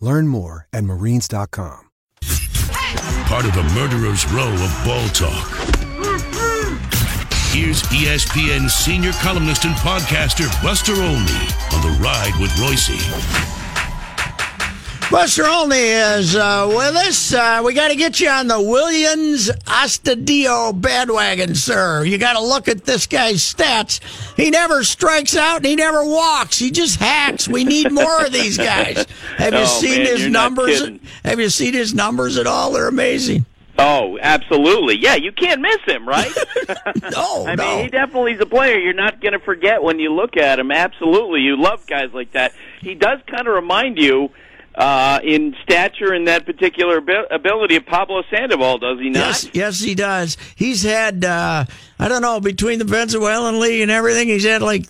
[0.00, 1.84] Learn more at marines.com.
[3.26, 5.48] Part of the murderer's row of ball talk.
[7.52, 13.57] Here's ESPN senior columnist and podcaster Buster Olney on the ride with Royce.
[15.10, 17.32] Buster Olney is uh, with us.
[17.32, 22.04] Uh, we got to get you on the Willians Astudillo bandwagon, sir.
[22.04, 24.00] You got to look at this guy's stats.
[24.36, 26.58] He never strikes out and he never walks.
[26.58, 27.48] He just hacks.
[27.48, 29.06] We need more of these guys.
[29.38, 30.82] Have you Oh, seen man, his numbers?
[31.24, 32.72] Have you seen his numbers at all?
[32.72, 33.46] They're amazing.
[33.78, 34.98] Oh, absolutely.
[34.98, 36.30] Yeah, you can't miss him, right?
[37.12, 37.64] No, I no.
[37.76, 40.58] mean, he definitely is a player you're not going to forget when you look at
[40.58, 40.70] him.
[40.70, 41.40] Absolutely.
[41.40, 42.52] You love guys like that.
[42.82, 44.30] He does kind of remind you
[44.78, 49.18] uh, in stature and that particular ability of Pablo Sandoval, does he not?
[49.18, 50.36] Yes, yes, he does.
[50.54, 51.64] He's had, uh,
[51.98, 54.86] I don't know, between the Venezuelan League and everything, he's had like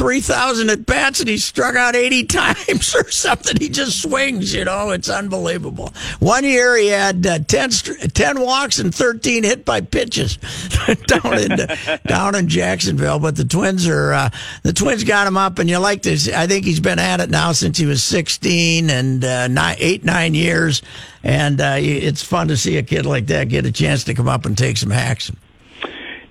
[0.00, 3.58] 3,000 at bats and he struck out 80 times or something.
[3.58, 4.92] He just swings, you know.
[4.92, 5.92] It's unbelievable.
[6.20, 10.38] One year he had uh, 10, 10 walks and 13 hit by pitches
[11.06, 11.68] down in
[12.06, 13.18] down in Jacksonville.
[13.18, 14.30] But the Twins are, uh,
[14.62, 16.32] the Twins got him up and you like this.
[16.32, 20.02] I think he's been at it now since he was 16 and uh, nine, eight,
[20.02, 20.80] nine years.
[21.22, 24.28] And uh, it's fun to see a kid like that get a chance to come
[24.28, 25.30] up and take some hacks.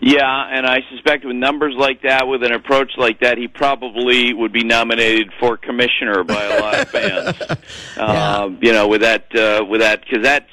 [0.02, 4.34] Yeah, and I suspect with numbers like that, with an approach like that, he probably
[4.34, 7.60] would be nominated for commissioner by a lot of fans.
[7.98, 10.46] uh, you know, with that, uh, with that, because that's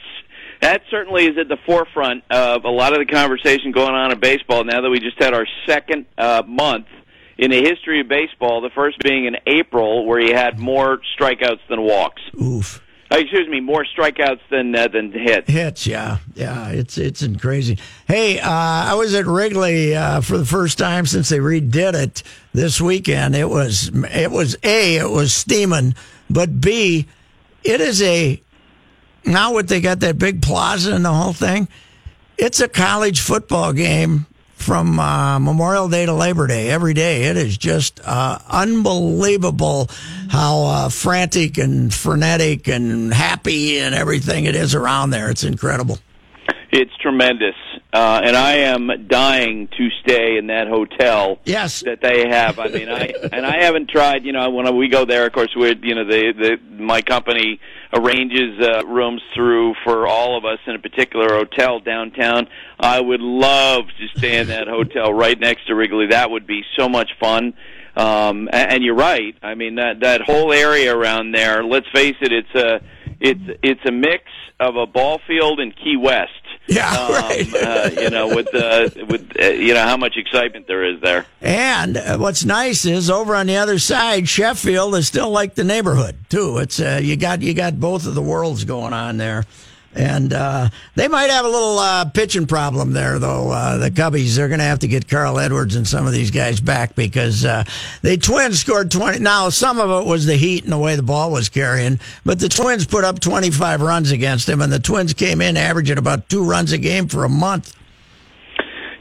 [0.61, 4.19] that certainly is at the forefront of a lot of the conversation going on in
[4.19, 4.65] baseball.
[4.65, 6.87] Now that we just had our second uh, month
[7.39, 11.61] in the history of baseball, the first being in April, where he had more strikeouts
[11.69, 12.23] than walks.
[12.41, 12.83] Oof.
[13.11, 15.49] Uh, excuse me, more strikeouts than uh, than hits.
[15.49, 17.79] Hits, yeah, yeah, it's it's crazy.
[18.09, 22.25] Hey, uh, I was at Wrigley uh, for the first time since they redid it
[22.53, 23.37] this weekend.
[23.37, 25.95] It was it was a it was steaming,
[26.29, 27.07] but b
[27.63, 28.43] it is a
[29.25, 31.69] now what they got that big plaza and the whole thing.
[32.39, 34.27] It's a college football game
[34.67, 37.27] from uh, Memorial Day to Labor Day every day.
[37.27, 39.89] It is just uh, unbelievable
[40.29, 45.31] how uh, frantic and frenetic and happy and everything it is around there.
[45.31, 46.01] It's incredible.
[46.73, 47.55] It's tremendous,
[47.93, 51.39] uh, and I am dying to stay in that hotel.
[51.45, 51.83] Yes.
[51.83, 52.59] that they have.
[52.59, 54.25] I mean, I and I haven't tried.
[54.25, 57.61] You know, when we go there, of course, we you know the the my company
[57.93, 62.49] arranges uh, rooms through for all of us in a particular hotel downtown.
[62.79, 66.09] I would love to stay in that hotel right next to Wrigley.
[66.11, 67.55] That would be so much fun.
[67.97, 69.35] Um, and, and you're right.
[69.43, 71.65] I mean that that whole area around there.
[71.65, 72.33] Let's face it.
[72.33, 72.81] It's a
[73.21, 74.25] it's it's a mix
[74.61, 76.31] of a ball field and Key West.
[76.69, 77.55] Yeah, um, right.
[77.55, 81.27] uh, you know, with uh, with uh, you know how much excitement there is there.
[81.41, 85.65] And uh, what's nice is over on the other side, Sheffield is still like the
[85.65, 86.59] neighborhood too.
[86.59, 89.45] It's uh, you got you got both of the worlds going on there.
[89.95, 93.51] And uh, they might have a little uh, pitching problem there, though.
[93.51, 96.31] Uh, the Cubbies, they're going to have to get Carl Edwards and some of these
[96.31, 97.65] guys back because uh,
[98.03, 99.21] the Twins scored 20.
[99.21, 102.39] Now, some of it was the heat and the way the ball was carrying, but
[102.39, 106.29] the Twins put up 25 runs against them, and the Twins came in averaging about
[106.29, 107.75] two runs a game for a month.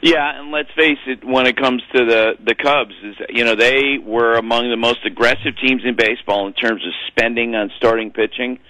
[0.02, 3.56] Yeah, and let's face it, when it comes to the the Cubs, is you know
[3.56, 8.12] they were among the most aggressive teams in baseball in terms of spending on starting
[8.12, 8.60] pitching,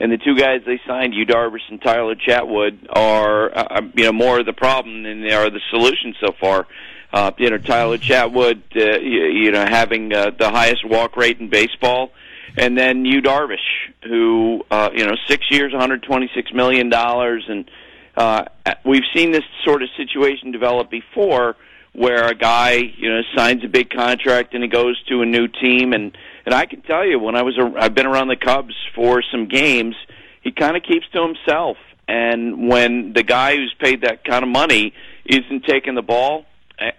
[0.00, 4.12] and the two guys they signed, Yu Darvish and Tyler Chatwood, are uh, you know
[4.12, 6.66] more of the problem than they are the solution so far.
[7.12, 11.38] Uh, you know Tyler Chatwood, uh, you, you know having uh, the highest walk rate
[11.38, 12.10] in baseball,
[12.56, 13.58] and then Yu Darvish,
[14.02, 17.70] who uh, you know six years, 126 million dollars, and
[18.16, 18.44] uh,
[18.84, 21.54] we've seen this sort of situation develop before,
[21.92, 25.46] where a guy you know signs a big contract and he goes to a new
[25.46, 28.36] team, and and I can tell you when I was a, I've been around the
[28.36, 29.96] Cubs for some games,
[30.42, 31.76] he kind of keeps to himself.
[32.06, 34.92] And when the guy who's paid that kind of money
[35.24, 36.44] isn't taking the ball,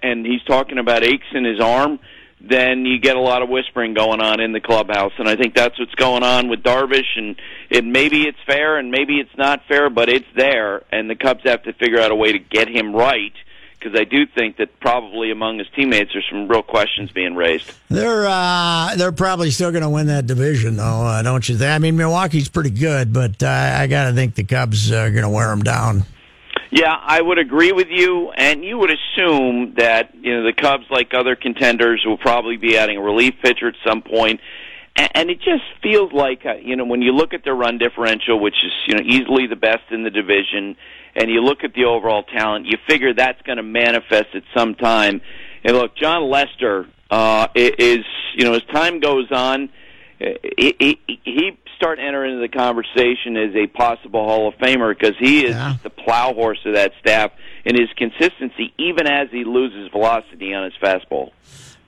[0.02, 2.00] and he's talking about aches in his arm,
[2.42, 5.14] then you get a lot of whispering going on in the clubhouse.
[5.18, 7.18] And I think that's what's going on with Darvish.
[7.18, 7.36] And
[7.70, 10.84] it maybe it's fair, and maybe it's not fair, but it's there.
[10.92, 13.34] And the Cubs have to figure out a way to get him right
[13.86, 17.72] because I do think that probably among his teammates there's some real questions being raised.
[17.90, 21.70] They're uh, they're probably still going to win that division, though, uh, don't you think?
[21.70, 25.24] I mean, Milwaukee's pretty good, but uh, I got to think the Cubs are going
[25.24, 26.04] to wear them down.
[26.72, 30.86] Yeah, I would agree with you, and you would assume that you know the Cubs,
[30.90, 34.40] like other contenders, will probably be adding a relief pitcher at some point.
[34.98, 38.40] And it just feels like uh, you know when you look at their run differential,
[38.40, 40.76] which is you know easily the best in the division,
[41.16, 44.76] and you look at the overall talent, you figure that's going to manifest at some
[44.76, 45.22] time.
[45.64, 49.70] And look, Jon Lester uh, is, you know, as time goes on,
[50.20, 55.16] he, he, he start entering into the conversation as a possible Hall of Famer because
[55.20, 55.76] he is yeah.
[55.84, 57.32] the plow horse of that staff
[57.66, 61.32] in his consistency, even as he loses velocity on his fastball.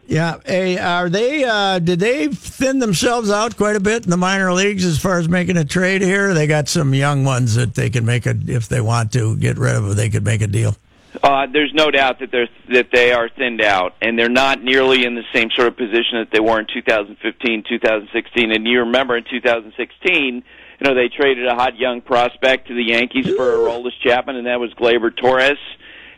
[0.08, 1.44] Yeah, hey, are they?
[1.44, 5.20] Uh, did they thin themselves out quite a bit in the minor leagues as far
[5.20, 6.34] as making a trade here?
[6.34, 9.58] They got some young ones that they can make a if they want to get
[9.58, 9.98] rid of.
[9.98, 10.78] They could make a deal.
[11.22, 15.04] Uh, there's no doubt that they're that they are thinned out, and they're not nearly
[15.04, 18.52] in the same sort of position that they were in 2015, 2016.
[18.52, 20.44] And you remember in 2016, you
[20.82, 24.62] know they traded a hot young prospect to the Yankees for Aroldis Chapman, and that
[24.62, 25.58] was Gleyber Torres.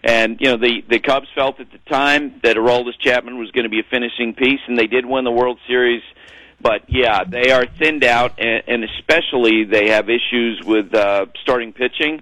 [0.04, 3.64] And you know the the Cubs felt at the time that Aroldis Chapman was going
[3.64, 6.04] to be a finishing piece, and they did win the World Series.
[6.62, 11.74] But yeah, they are thinned out, and, and especially they have issues with uh, starting
[11.74, 12.22] pitching,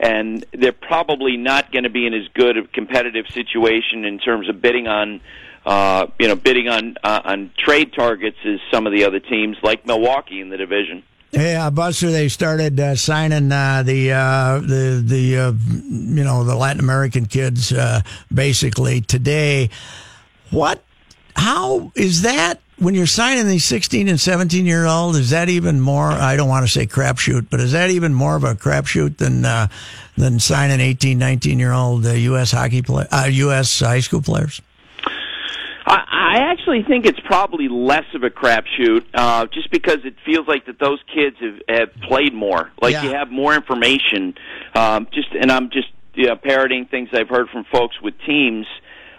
[0.00, 4.48] and they're probably not going to be in as good a competitive situation in terms
[4.48, 5.20] of bidding on.
[5.64, 9.56] Uh, you know, bidding on uh, on trade targets as some of the other teams,
[9.62, 11.04] like Milwaukee in the division.
[11.34, 16.44] Hey, uh, Buster, they started uh, signing uh, the uh, the the uh, you know
[16.44, 18.02] the Latin American kids uh,
[18.32, 19.70] basically today.
[20.50, 20.84] What?
[21.34, 22.60] How is that?
[22.76, 26.10] When you're signing these 16 and 17 year old, is that even more?
[26.10, 29.40] I don't want to say crapshoot, but is that even more of a crapshoot than
[30.18, 32.52] than signing 18, 19 year old U.S.
[32.52, 33.80] hockey play, U.S.
[33.80, 34.60] high school players?
[35.84, 40.46] I, I actually think it's probably less of a crapshoot, uh, just because it feels
[40.46, 42.70] like that those kids have, have played more.
[42.80, 43.02] Like yeah.
[43.02, 44.34] you have more information.
[44.74, 48.66] Um, just and I'm just you know, parroting things I've heard from folks with teams.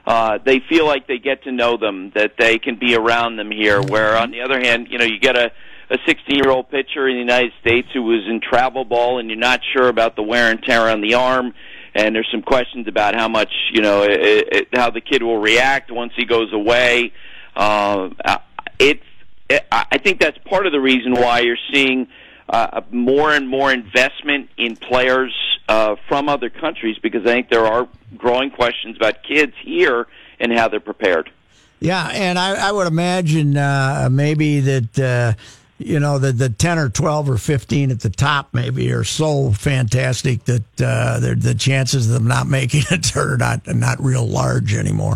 [0.06, 3.52] Uh, they feel like they get to know them, that they can be around them
[3.52, 3.82] here.
[3.82, 5.52] Where on the other hand, you know, you get a
[5.90, 9.30] a 16 year old pitcher in the United States who was in travel ball, and
[9.30, 11.54] you're not sure about the wear and tear on the arm
[11.96, 15.40] and there's some questions about how much you know it, it, how the kid will
[15.40, 17.12] react once he goes away.
[17.56, 18.10] Uh,
[18.80, 19.04] it's
[19.50, 22.08] it, I think that's part of the reason why you're seeing
[22.50, 25.34] uh, more and more investment in players
[25.68, 27.88] uh, from other countries because I think there are
[28.18, 30.08] growing questions about kids here
[30.40, 31.32] and how they're prepared.
[31.80, 35.34] Yeah, and I, I would imagine uh, maybe that uh,
[35.86, 39.52] you know the the ten or twelve or fifteen at the top maybe are so
[39.52, 44.74] fantastic that uh, the chances of them not making it are not not real large
[44.74, 45.16] anymore.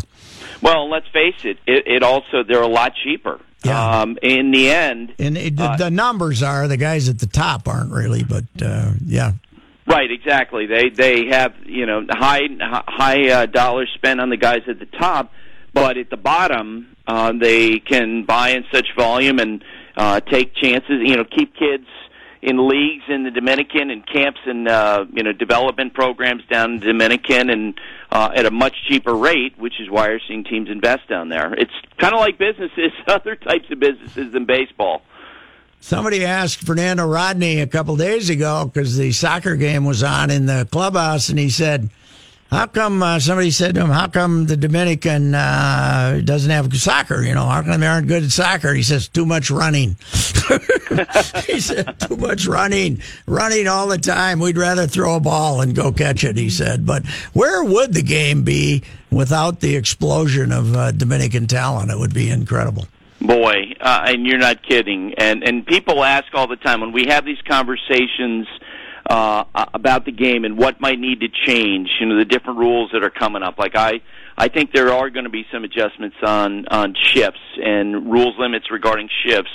[0.61, 1.57] Well, let's face it.
[1.65, 3.39] It, it also they're a lot cheaper.
[3.63, 4.01] Yeah.
[4.01, 7.67] Um, in the end, and it, uh, the numbers are the guys at the top
[7.67, 9.33] aren't really, but uh, yeah.
[9.87, 10.67] Right, exactly.
[10.67, 14.85] They they have you know high high uh, dollars spent on the guys at the
[14.85, 15.31] top,
[15.73, 19.63] but at the bottom uh, they can buy in such volume and
[19.97, 21.01] uh, take chances.
[21.03, 21.87] You know, keep kids
[22.41, 26.79] in leagues in the Dominican and camps and uh, you know development programs down in
[26.79, 27.79] the Dominican and
[28.11, 31.53] uh, at a much cheaper rate, which is why you're seeing teams invest down there.
[31.53, 35.01] It's kind of like businesses, other types of businesses than baseball.
[35.79, 40.47] Somebody asked Fernando Rodney a couple days ago because the soccer game was on in
[40.47, 41.89] the clubhouse, and he said
[42.49, 47.21] how come uh, somebody said to him, "How come the Dominican uh, doesn't have soccer?
[47.21, 49.97] You know, how come they aren't good at soccer?" He says, "Too much running."
[51.45, 54.39] he said, "Too much running, running all the time.
[54.39, 58.03] We'd rather throw a ball and go catch it." He said, "But where would the
[58.03, 61.91] game be without the explosion of uh, Dominican talent?
[61.91, 62.87] It would be incredible."
[63.19, 65.15] Boy, uh, and you're not kidding.
[65.17, 68.47] And and people ask all the time when we have these conversations
[69.09, 71.89] uh, about the game and what might need to change.
[71.99, 73.57] You know, the different rules that are coming up.
[73.57, 74.01] Like I,
[74.37, 78.69] I think there are going to be some adjustments on on shifts and rules limits
[78.69, 79.51] regarding shifts,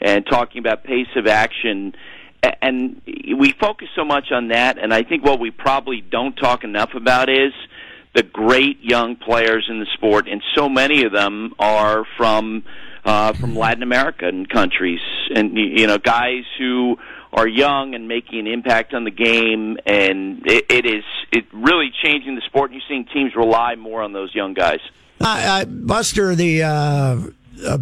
[0.00, 1.94] and talking about pace of action.
[2.62, 6.64] And we focus so much on that, and I think what we probably don't talk
[6.64, 7.52] enough about is
[8.14, 12.64] the great young players in the sport, and so many of them are from
[13.04, 15.00] uh, from Latin American countries,
[15.34, 16.96] and you know, guys who
[17.32, 21.92] are young and making an impact on the game, and it, it is it really
[22.02, 22.70] changing the sport.
[22.70, 24.80] And you're seeing teams rely more on those young guys.
[25.20, 27.20] Uh, Buster, the uh,
[27.64, 27.80] a,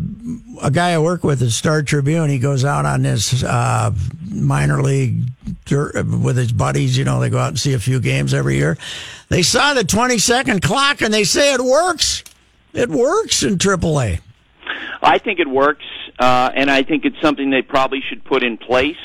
[0.62, 3.92] a, guy I work with at Star Tribune, he goes out on this uh,
[4.28, 5.22] minor league
[5.70, 6.98] with his buddies.
[6.98, 8.76] You know, they go out and see a few games every year.
[9.28, 12.24] They saw the 20 second clock and they say it works.
[12.72, 14.20] It works in AAA.
[15.00, 15.84] I think it works,
[16.18, 18.96] uh, and I think it's something they probably should put in place.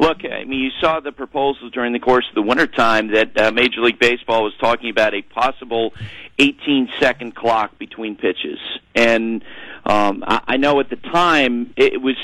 [0.00, 3.50] Look, I mean, you saw the proposals during the course of the wintertime that uh,
[3.52, 5.92] Major League Baseball was talking about a possible
[6.38, 8.58] 18 second clock between pitches.
[8.94, 9.44] And
[9.84, 12.16] um, I, I know at the time it was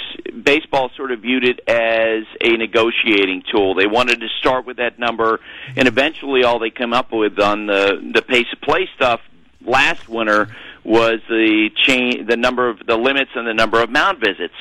[0.43, 3.75] baseball sort of viewed it as a negotiating tool.
[3.75, 5.41] They wanted to start with that number,
[5.77, 9.21] and eventually all they come up with on the the pace of play stuff
[9.65, 10.49] last winter
[10.85, 14.55] was the chain, the number of the limits and the number of mound visits.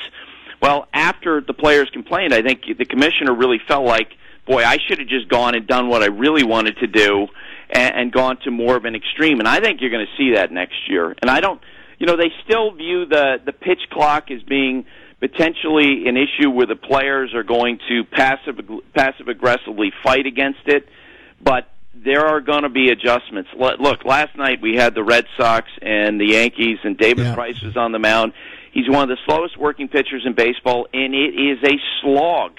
[0.60, 4.08] Well, after the players complained, I think the commissioner really felt like,
[4.46, 7.28] boy, I should have just gone and done what I really wanted to do
[7.70, 9.38] and, and gone to more of an extreme.
[9.38, 11.14] And I think you're going to see that next year.
[11.22, 11.60] And I don't,
[11.98, 14.84] you know, they still view the the pitch clock as being
[15.20, 18.58] potentially an issue where the players are going to passive
[18.94, 20.88] passive aggressively fight against it,
[21.42, 23.50] but there are going to be adjustments.
[23.54, 27.34] Look, last night we had the Red Sox and the Yankees, and David yeah.
[27.34, 28.32] Price was on the mound.
[28.72, 32.58] He's one of the slowest working pitchers in baseball, and it is a slog.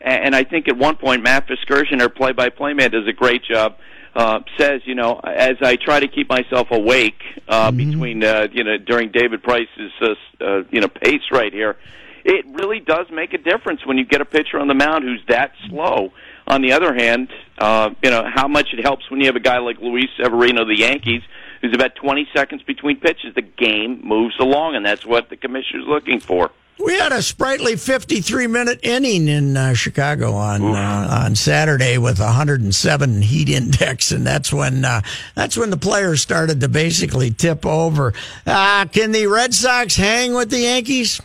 [0.00, 3.76] And I think at one point, Matt Vasgersian, our play-by-play man, does a great job.
[4.14, 7.76] Uh, says, you know, as I try to keep myself awake uh, mm-hmm.
[7.76, 11.76] between, uh, you know, during David Price's, uh, uh, you know, pace right here,
[12.24, 15.22] it really does make a difference when you get a pitcher on the mound who's
[15.28, 16.12] that slow.
[16.46, 19.40] On the other hand, uh, you know how much it helps when you have a
[19.40, 21.22] guy like Luis Severino, the Yankees,
[21.66, 23.34] who's about 20 seconds between pitches.
[23.34, 26.50] The game moves along, and that's what the commissioner's looking for.
[26.78, 32.20] We had a sprightly 53 minute inning in uh, Chicago on uh, on Saturday with
[32.20, 35.00] 107 heat index, and that's when uh,
[35.34, 38.12] that's when the players started to basically tip over.
[38.46, 41.20] Uh, can the Red Sox hang with the Yankees?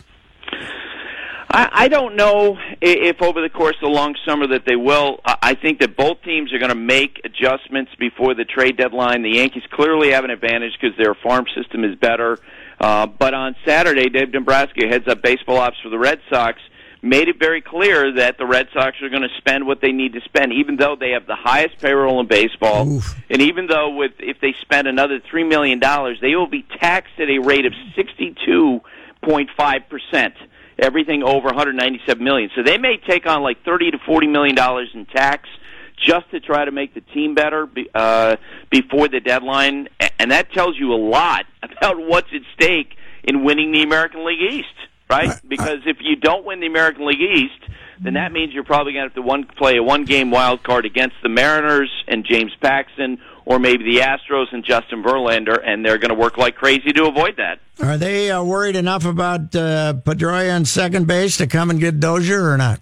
[1.52, 5.20] I, I don't know if over the course of the long summer that they will.
[5.24, 9.22] I think that both teams are going to make adjustments before the trade deadline.
[9.22, 12.38] The Yankees clearly have an advantage because their farm system is better.
[12.80, 16.58] Uh, but on Saturday, Dave Dombrowski, heads up baseball ops for the Red Sox,
[17.02, 20.14] made it very clear that the Red Sox are going to spend what they need
[20.14, 23.14] to spend, even though they have the highest payroll in baseball, Oof.
[23.28, 27.18] and even though with if they spend another three million dollars, they will be taxed
[27.18, 28.80] at a rate of sixty-two
[29.22, 30.34] point five percent
[30.82, 32.50] everything over 197 million.
[32.54, 35.48] So they may take on like 30 to 40 million dollars in tax
[35.96, 38.36] just to try to make the team better uh,
[38.70, 43.72] before the deadline, and that tells you a lot about what's at stake in winning
[43.72, 44.66] the American League East,
[45.08, 45.30] right?
[45.46, 47.70] Because if you don't win the American League East,
[48.02, 50.62] then that means you're probably going to have to one play a one game wild
[50.62, 55.84] card against the Mariners and James Paxton or maybe the Astros and Justin Verlander, and
[55.84, 57.60] they're going to work like crazy to avoid that.
[57.82, 62.00] Are they uh, worried enough about uh, Pedroia on second base to come and get
[62.00, 62.80] Dozier or not?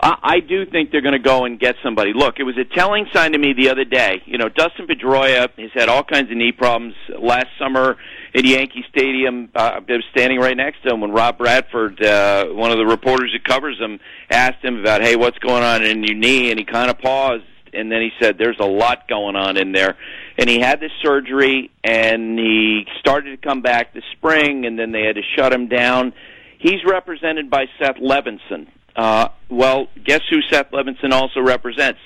[0.00, 2.12] I do think they're going to go and get somebody.
[2.12, 4.22] Look, it was a telling sign to me the other day.
[4.26, 6.94] You know, Dustin Pedroia has had all kinds of knee problems.
[7.18, 7.96] Last summer
[8.34, 12.46] at Yankee Stadium, uh, I was standing right next to him when Rob Bradford, uh,
[12.46, 13.98] one of the reporters who covers him,
[14.30, 17.44] asked him about, "Hey, what's going on in your knee?" And he kind of paused
[17.74, 19.96] and then he said there's a lot going on in there
[20.36, 24.92] and he had this surgery and he started to come back this spring and then
[24.92, 26.12] they had to shut him down
[26.58, 32.00] he's represented by Seth Levinson uh well guess who Seth Levinson also represents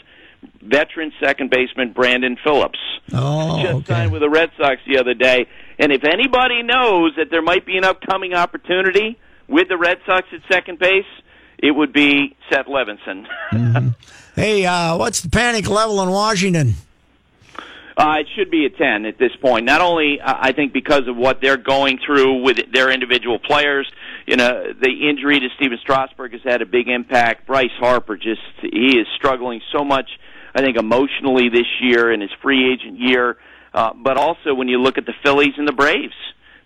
[0.60, 2.78] veteran second baseman Brandon Phillips
[3.12, 3.92] oh, just okay.
[3.92, 5.46] signed with the Red Sox the other day
[5.78, 10.26] and if anybody knows that there might be an upcoming opportunity with the Red Sox
[10.32, 11.04] at second base
[11.62, 13.26] it would be Seth Levinson.
[13.52, 13.88] mm-hmm.
[14.34, 16.74] Hey, uh, what's the panic level in Washington?
[17.96, 19.66] Uh, it should be a 10 at this point.
[19.66, 23.86] Not only, uh, I think, because of what they're going through with their individual players.
[24.26, 27.46] You know, the injury to Stephen Strasburg has had a big impact.
[27.46, 30.08] Bryce Harper just, he is struggling so much,
[30.54, 33.36] I think, emotionally this year in his free agent year.
[33.74, 36.14] Uh, but also when you look at the Phillies and the Braves,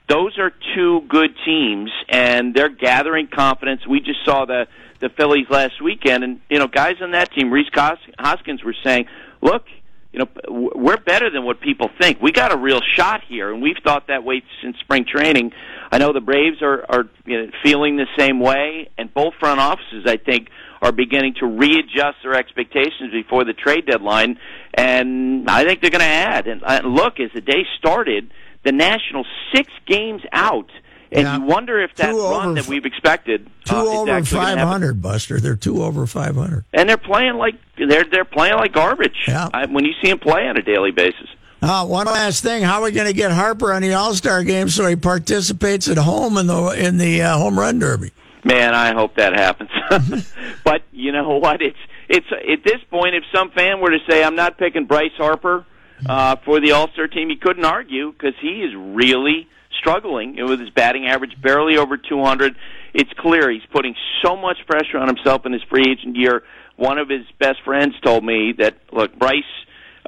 [0.08, 3.84] those are two good teams, and they're gathering confidence.
[3.88, 4.68] We just saw the
[5.00, 9.06] the Phillies last weekend, and you know, guys on that team, Rhys Hoskins, were saying,
[9.40, 9.64] "Look,
[10.12, 12.20] you know, we're better than what people think.
[12.20, 15.52] We got a real shot here, and we've thought that way since spring training."
[15.92, 19.60] I know the Braves are are you know, feeling the same way, and both front
[19.60, 20.48] offices, I think,
[20.82, 24.38] are beginning to readjust their expectations before the trade deadline,
[24.74, 26.46] and I think they're going to add.
[26.46, 26.62] And
[26.94, 28.30] look, as the day started,
[28.64, 30.70] the Nationals six games out
[31.12, 31.36] And Yeah.
[31.36, 35.00] you wonder if that Two run over- that we've expected Two uh, over five hundred,
[35.00, 35.38] Buster.
[35.40, 36.64] They're two over five hundred.
[36.72, 39.16] And they're playing like they're they're playing like garbage.
[39.28, 39.48] Yeah.
[39.54, 41.28] I, when you see them play on a daily basis.
[41.62, 44.44] Uh, one last thing: How are we going to get Harper on the All Star
[44.44, 48.12] game so he participates at home in the in the uh, home run derby?
[48.44, 49.70] Man, I hope that happens.
[50.64, 51.62] but you know what?
[51.62, 55.10] It's it's at this point, if some fan were to say, "I'm not picking Bryce
[55.16, 55.64] Harper
[56.08, 59.48] uh, for the All Star team," he couldn't argue because he is really
[59.78, 62.56] struggling with his batting average, barely over 200.
[62.94, 66.42] It's clear he's putting so much pressure on himself in his free agent year.
[66.76, 69.42] One of his best friends told me that look, Bryce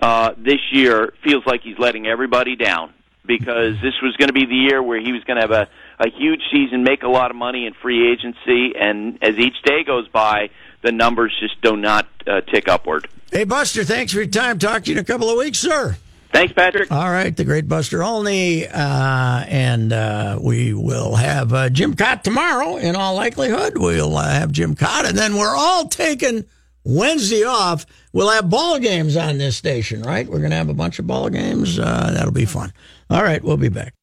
[0.01, 2.93] uh, this year feels like he's letting everybody down
[3.25, 5.69] because this was going to be the year where he was going to have a,
[5.99, 9.85] a huge season, make a lot of money in free agency, and as each day
[9.85, 10.49] goes by,
[10.83, 13.09] the numbers just do not uh, tick upward.
[13.31, 14.59] Hey, Buster, thanks for your time.
[14.59, 15.97] Talk to you in a couple of weeks, sir.
[16.33, 16.93] Thanks, Patrick.
[16.93, 22.23] All right, the great Buster Olney, uh, and uh, we will have uh, Jim Cott
[22.23, 22.77] tomorrow.
[22.77, 26.45] In all likelihood, we'll uh, have Jim Cott, and then we're all taking
[26.85, 27.87] Wednesday off.
[28.13, 30.29] We'll have ball games on this station, right?
[30.29, 31.79] We're going to have a bunch of ball games.
[31.79, 32.73] Uh, that'll be fun.
[33.11, 33.95] All right, we'll be back.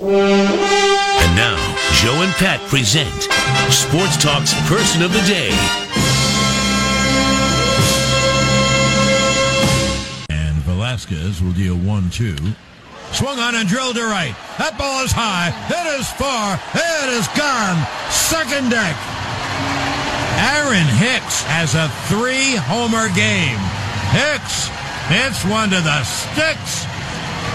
[0.00, 1.56] And now,
[2.00, 3.08] Joe and Pat present
[3.72, 5.81] Sports Talk's Person of the Day.
[10.92, 12.36] Velasquez will deal 1 2.
[13.12, 14.36] Swung on and drilled to right.
[14.60, 15.48] That ball is high.
[15.72, 16.60] It is far.
[16.76, 17.80] It is gone.
[18.12, 18.92] Second deck.
[20.52, 23.56] Aaron Hicks has a three homer game.
[24.12, 24.68] Hicks
[25.08, 26.84] hits one to the sticks.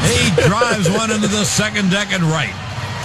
[0.10, 2.58] He drives one into the second deck and right.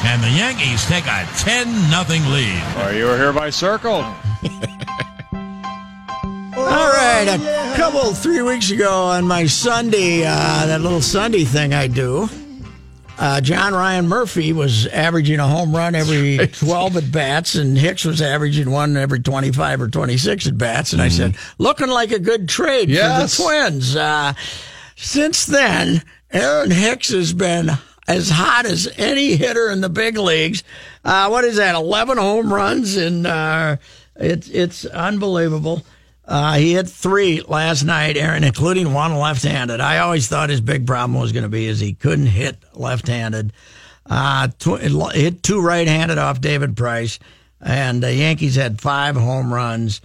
[0.09, 2.65] And the Yankees take a 10 nothing lead.
[2.81, 4.01] Are you here by circle?
[6.65, 11.75] All right, a couple three weeks ago on my Sunday, uh, that little Sunday thing
[11.75, 12.29] I do,
[13.19, 18.05] uh, John Ryan Murphy was averaging a home run every 12 at bats, and Hicks
[18.05, 20.93] was averaging one every 25 or 26 at bats.
[20.93, 23.37] And I said, looking like a good trade Yes.
[23.37, 23.97] for the Twins.
[23.97, 24.33] Uh,
[24.97, 27.71] since then, Aaron Hicks has been
[28.09, 30.63] as hot as any hitter in the big leagues.
[31.05, 31.75] Uh, what is that?
[31.75, 33.77] 11 home runs, and uh,
[34.17, 35.85] it's it's unbelievable.
[36.25, 39.81] Uh, he hit three last night, Aaron, including one left-handed.
[39.81, 43.53] I always thought his big problem was going to be is he couldn't hit left-handed.
[44.07, 47.19] Uh, tw- hit two right-handed off David Price,
[47.61, 50.01] and the Yankees had five home runs.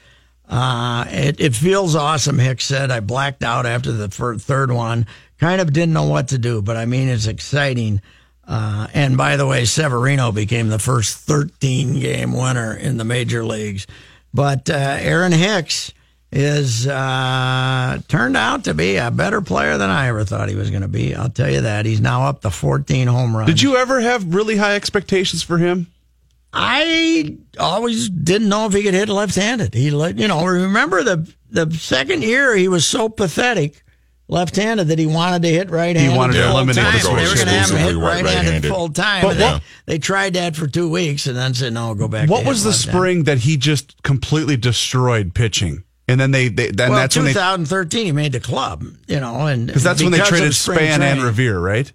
[0.50, 2.90] Uh, it, it feels awesome, Hicks said.
[2.90, 5.06] I blacked out after the fir- third one.
[5.40, 8.02] Kind of didn't know what to do, but I mean, it's exciting.
[8.48, 13.46] Uh, and by the way, Severino became the first 13 game winner in the major
[13.46, 13.86] leagues.
[14.34, 15.92] But uh, Aaron Hicks
[16.32, 20.70] is uh, turned out to be a better player than I ever thought he was
[20.70, 21.16] going to be.
[21.16, 21.86] I'll tell you that.
[21.86, 23.48] He's now up to 14 home runs.
[23.50, 25.88] Did you ever have really high expectations for him?
[26.54, 29.74] I always didn't know if he could hit left-handed.
[29.74, 33.84] He, let you know, remember the the second year he was so pathetic
[34.28, 36.12] left-handed that he wanted to hit right-handed.
[36.12, 36.94] He wanted to full eliminate time.
[36.94, 38.70] the They were going to have him hit right- right-handed right-handed.
[38.70, 39.22] full time.
[39.22, 42.30] But and they, they tried that for two weeks and then said no, go back.
[42.30, 42.98] What to was the left-handed.
[42.98, 45.84] spring that he just completely destroyed pitching?
[46.08, 49.20] And then they, they then Well, that's when they 2013 he made the club, you
[49.20, 51.22] know, and because that's when they traded Span and.
[51.22, 51.91] Revere, right?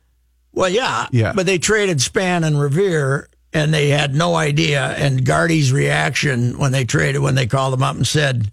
[0.53, 1.33] Well, yeah, Yeah.
[1.33, 4.85] But they traded Span and Revere, and they had no idea.
[4.99, 8.51] And Gardy's reaction when they traded, when they called him up and said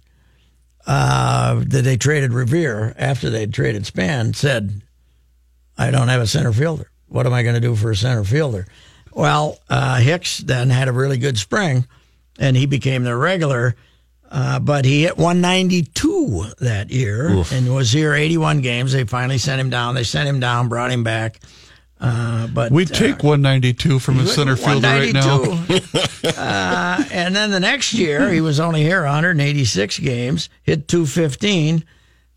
[0.88, 4.82] uh, that they traded Revere after they traded Span, said,
[5.78, 6.90] "I don't have a center fielder.
[7.10, 8.66] What am I going to do for a center fielder?"
[9.12, 11.86] Well, uh, Hicks then had a really good spring,
[12.40, 13.76] and he became the regular.
[14.32, 18.94] Uh, but he hit 192 that year and was here 81 games.
[18.94, 19.96] They finally sent him down.
[19.96, 21.40] They sent him down, brought him back.
[22.00, 25.42] Uh, but We uh, take 192 from a center fielder right now.
[26.38, 31.84] uh, and then the next year, he was only here 186 games, hit 215.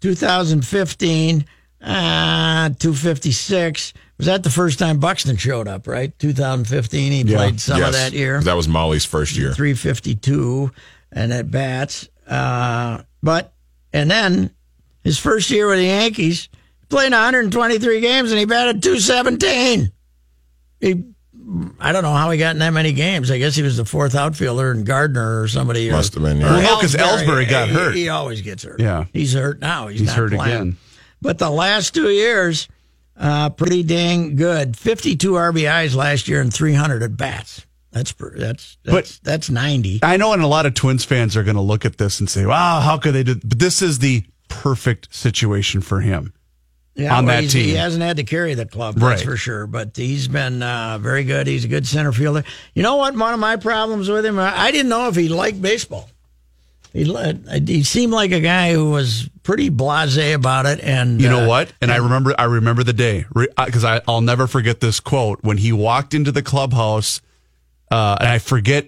[0.00, 1.44] 2015,
[1.80, 3.92] uh, 256.
[4.18, 6.16] Was that the first time Buxton showed up, right?
[6.18, 8.40] 2015, he played some of that year.
[8.40, 9.52] That was Molly's first year.
[9.52, 10.72] 352
[11.12, 12.08] and at bats.
[12.26, 13.52] Uh, but,
[13.92, 14.50] and then
[15.04, 16.48] his first year with the Yankees,
[16.80, 19.92] he played 123 games and he batted 217.
[20.80, 21.04] He,
[21.78, 23.30] I don't know how he got in that many games.
[23.30, 25.88] I guess he was the fourth outfielder and Gardner or somebody.
[25.90, 26.46] or- Must have been, yeah.
[26.46, 27.94] or Well, no, 'cause Ellsbury got He- hurt.
[27.94, 28.80] He, always gets hurt.
[28.80, 29.04] Yeah.
[29.12, 29.88] He's hurt now.
[29.88, 30.54] He's, He's not hurt playing.
[30.54, 30.76] again.
[31.20, 32.68] But the last two years,
[33.16, 34.76] uh, pretty dang good.
[34.76, 37.64] 52 RBIs last year and 300 at bats.
[37.92, 40.00] That's that's that's, that's 90.
[40.02, 42.28] I know, and a lot of Twins fans are going to look at this and
[42.28, 46.32] say, "Wow, how could they do?" But this is the perfect situation for him.
[46.94, 47.64] Yeah, on well, that team.
[47.64, 49.24] He hasn't had to carry the club, that's Right.
[49.24, 49.66] for sure.
[49.66, 51.46] But he's been uh, very good.
[51.46, 52.44] He's a good center fielder.
[52.74, 53.16] You know what?
[53.16, 56.10] One of my problems with him, I didn't know if he liked baseball.
[56.92, 57.04] He
[57.66, 60.80] he seemed like a guy who was pretty blasé about it.
[60.80, 61.72] And You know uh, what?
[61.80, 65.72] And I remember, I remember the day because I'll never forget this quote when he
[65.72, 67.22] walked into the clubhouse.
[67.92, 68.86] Uh, and I forget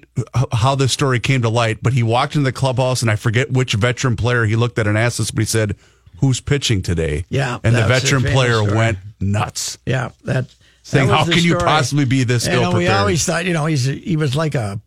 [0.53, 3.51] how this story came to light, but he walked into the clubhouse, and I forget
[3.51, 5.77] which veteran player he looked at and asked us, but he said,
[6.21, 8.75] "Who's pitching today?" Yeah, and the veteran player story.
[8.77, 9.79] went nuts.
[9.85, 10.47] Yeah, that.
[10.83, 13.85] Saying, "How can you possibly be this And ill we always thought, you know, he's
[13.85, 14.81] he was like a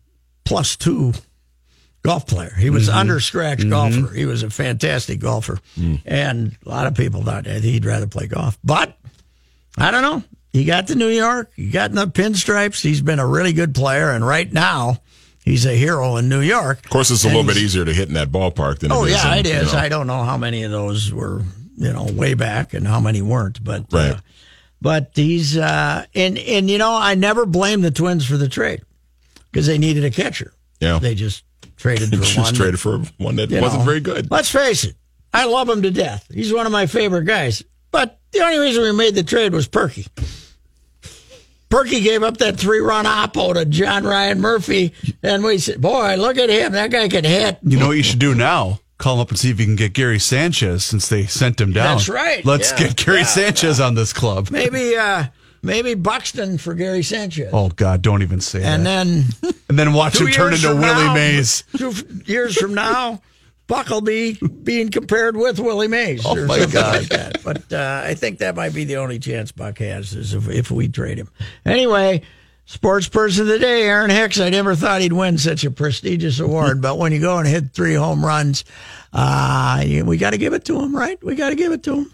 [0.44, 1.12] plus two
[2.02, 2.54] golf player.
[2.56, 2.98] He was Mm-hmm.
[2.98, 4.14] under scratch golfer.
[4.14, 6.00] He was a fantastic golfer, Mm.
[6.06, 8.56] and a lot of people thought that he'd rather play golf.
[8.64, 8.96] But
[9.76, 10.22] I don't know.
[10.52, 11.50] He got to New York.
[11.56, 12.82] He got in the pinstripes.
[12.82, 14.98] He's been a really good player, and right now
[15.44, 16.84] he's a hero in New York.
[16.84, 19.10] Of course, it's a little bit easier to hit in that ballpark than Oh it
[19.10, 19.14] is.
[19.24, 19.78] yeah, in, it you know.
[19.78, 21.42] I don't know how many of those were
[21.76, 24.12] you know way back and how many weren't, but Right.
[24.12, 24.20] Uh,
[24.80, 28.82] but he's uh, and and you know I never blame the Twins for the trade
[29.50, 30.52] because they needed a catcher.
[30.80, 30.98] Yeah.
[30.98, 31.44] They just
[31.76, 32.54] traded for Just one.
[32.54, 33.84] traded for one that wasn't know.
[33.84, 34.30] very good.
[34.30, 34.94] Let's face it,
[35.34, 36.26] I love him to death.
[36.32, 37.62] He's one of my favorite guys.
[37.90, 40.06] But the only reason we made the trade was Perky.
[41.68, 46.38] Perky gave up that three-run oppo to John Ryan Murphy, and we said, "Boy, look
[46.38, 46.72] at him!
[46.72, 48.80] That guy can hit." You know what you should do now?
[48.96, 51.72] Call him up and see if you can get Gary Sanchez since they sent him
[51.72, 51.96] down.
[51.98, 52.44] That's right.
[52.44, 52.78] Let's Yeah.
[52.88, 53.24] get Gary Yeah.
[53.26, 54.48] Sanchez on this club.
[54.50, 55.26] Maybe, uh,
[55.62, 57.50] maybe Buxton for Gary Sanchez.
[57.52, 59.06] Oh God, don't even say and that.
[59.06, 61.62] then and then watch him turn into Willie now- Mays.
[61.76, 63.20] Two f- years from now,
[63.68, 66.96] Buck will be being compared with Willie Mays Oh, or my God.
[67.02, 67.42] like that.
[67.44, 70.70] But uh, I think that might be the only chance Buck has is if, if
[70.72, 71.28] we trade him.
[71.64, 72.22] Anyway,
[72.64, 74.40] sports person of the day, Aaron Hicks.
[74.40, 77.72] I never thought he'd win such a prestigious award, but when you go and hit
[77.72, 78.64] three home runs,
[79.12, 81.22] uh, we got to give it to him, right?
[81.22, 82.12] We got to give it to him.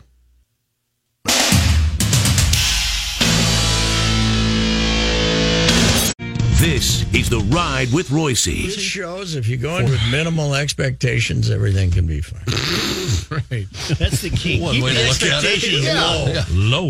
[6.65, 8.47] This is The Ride with Royce.
[8.47, 12.41] This shows if you go in with minimal expectations, everything can be fine.
[13.51, 13.67] Right.
[13.99, 14.61] That's the key.
[14.61, 15.33] One Keep way the to look at it.
[15.33, 16.01] expectations Yeah.
[16.01, 16.43] low.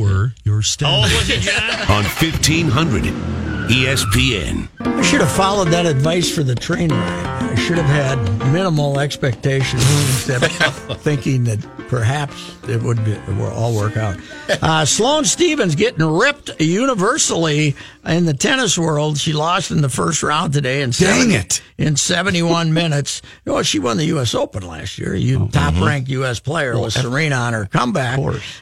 [0.03, 1.13] Lower your standards.
[1.15, 1.91] Oh, was it, John?
[1.91, 4.69] on E 1500 ESPN.
[4.79, 7.27] I should have followed that advice for the train ride.
[7.27, 9.83] I should have had minimal expectations
[10.29, 11.59] instead of thinking that
[11.89, 14.17] perhaps it would, be, it would all work out.
[14.63, 17.75] Uh, Sloane Stevens getting ripped universally
[18.07, 19.19] in the tennis world.
[19.19, 20.83] She lost in the first round today.
[20.83, 21.61] In Dang it.
[21.77, 23.23] In 71 minutes.
[23.45, 24.37] Oh, she won the U.S.
[24.37, 25.17] Open last year.
[25.17, 26.39] You top ranked U.S.
[26.39, 28.21] player with Serena on her comeback.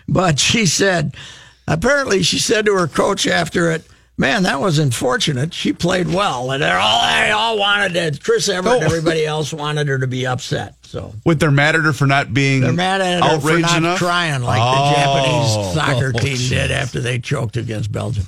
[0.08, 1.14] But she said,
[1.68, 3.84] apparently, she said to her coach after it,
[4.18, 5.54] Man, that was unfortunate.
[5.54, 8.22] She played well, and they all they all wanted it.
[8.22, 8.86] Chris Evert and oh.
[8.86, 10.74] everybody else wanted her to be upset.
[10.82, 13.78] So with they're mad at her for not being they're mad at her for not
[13.78, 13.98] enough?
[13.98, 14.90] crying like Oh.
[14.90, 18.26] the Japanese soccer oh, team did after they choked against Belgium.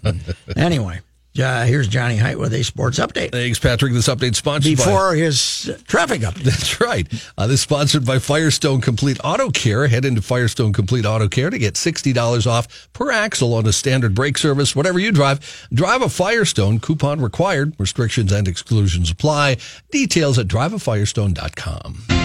[0.56, 1.00] anyway,
[1.40, 3.92] uh, here's Johnny Height with a sports update Thanks, Patrick.
[3.92, 4.84] This update sponsored by.
[4.84, 6.42] before his uh, traffic update.
[6.44, 7.06] That's right.
[7.38, 9.86] Uh, this is sponsored by Firestone Complete Auto Care.
[9.86, 14.14] Head into Firestone Complete Auto Care to get $60 off per axle on a standard
[14.14, 14.76] brake service.
[14.76, 16.78] Whatever you drive, drive a Firestone.
[16.80, 17.74] Coupon required.
[17.78, 19.56] Restrictions and exclusions apply.
[19.90, 22.21] Details at driveafirestone.com.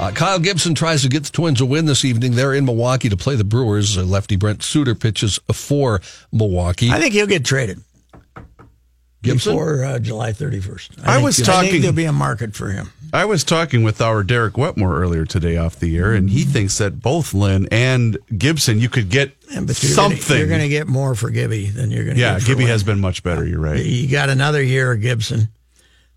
[0.00, 2.34] Uh, Kyle Gibson tries to get the Twins a win this evening.
[2.34, 3.98] They're in Milwaukee to play the Brewers.
[3.98, 6.00] Uh, lefty Brent Suter pitches for
[6.32, 6.90] Milwaukee.
[6.90, 7.80] I think he'll get traded
[9.22, 9.52] Gibson?
[9.52, 11.00] before uh, July 31st.
[11.06, 12.90] I think- was I talking- think there'll be a market for him.
[13.12, 16.78] I was talking with our Derek Wetmore earlier today off the air, and he thinks
[16.78, 20.16] that both Lynn and Gibson, you could get And but you're something.
[20.28, 22.46] Gonna, you're going to get more for Gibby than you're going to yeah, get for
[22.46, 22.70] Gibby Lynn.
[22.70, 23.44] has been much better.
[23.44, 23.84] You're right.
[23.84, 25.48] You got another year of Gibson,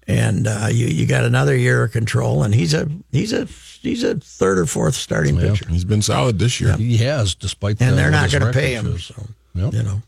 [0.08, 3.48] and uh, you you got another year of control, and he's a he's a
[3.84, 6.76] he's a third or fourth starting pitcher, He's been solid this year.
[6.76, 8.86] He has, despite and the, they're not going to pay him.
[8.98, 9.06] shows.
[9.06, 9.74] So Yep.
[9.74, 10.02] you know,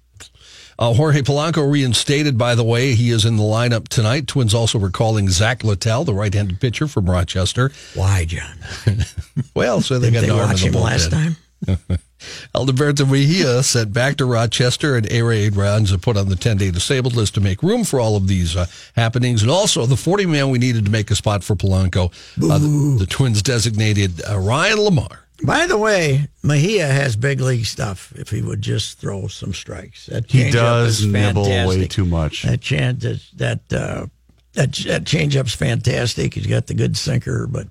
[0.79, 2.95] Uh, Jorge Polanco reinstated, by the way.
[2.95, 4.27] He is in the lineup tonight.
[4.27, 7.71] Twins also recalling Zach Littell, the right-handed pitcher from Rochester.
[7.93, 8.57] why, John?
[9.53, 11.37] Well, so they Didn't got they an arm watch in him last time?
[12.55, 17.15] Alberto Mejia sent back to Rochester, and Ray rounds are put on the 10-day disabled
[17.15, 18.65] list to make room for all of these uh,
[18.95, 19.41] happenings.
[19.41, 22.11] And also, the 40 man we needed to make a spot for Polanco,
[22.43, 25.19] uh, the, the Twins designated uh, Ryan LaMarre.
[25.43, 28.13] By the way, Mejia has big league stuff.
[28.15, 32.43] If he would just throw some strikes, that He does nibble way too much.
[32.43, 34.05] That chance that that uh,
[34.53, 36.35] that that changeup's fantastic.
[36.35, 37.67] He's got the good sinker, but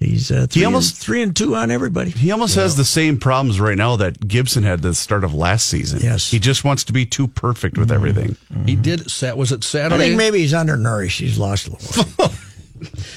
[0.00, 2.10] he's uh, three, almost- and, three and two on everybody.
[2.10, 5.68] He almost has the same problems right now that Gibson had the start of last
[5.68, 6.00] season.
[6.02, 6.30] Yes.
[6.30, 8.36] He just wants to be too perfect with everything.
[8.66, 9.94] He did, sat, was it Saturday?
[9.94, 11.20] I think maybe he's undernourished.
[11.20, 12.04] He's lost a little.
[12.26, 12.30] weight.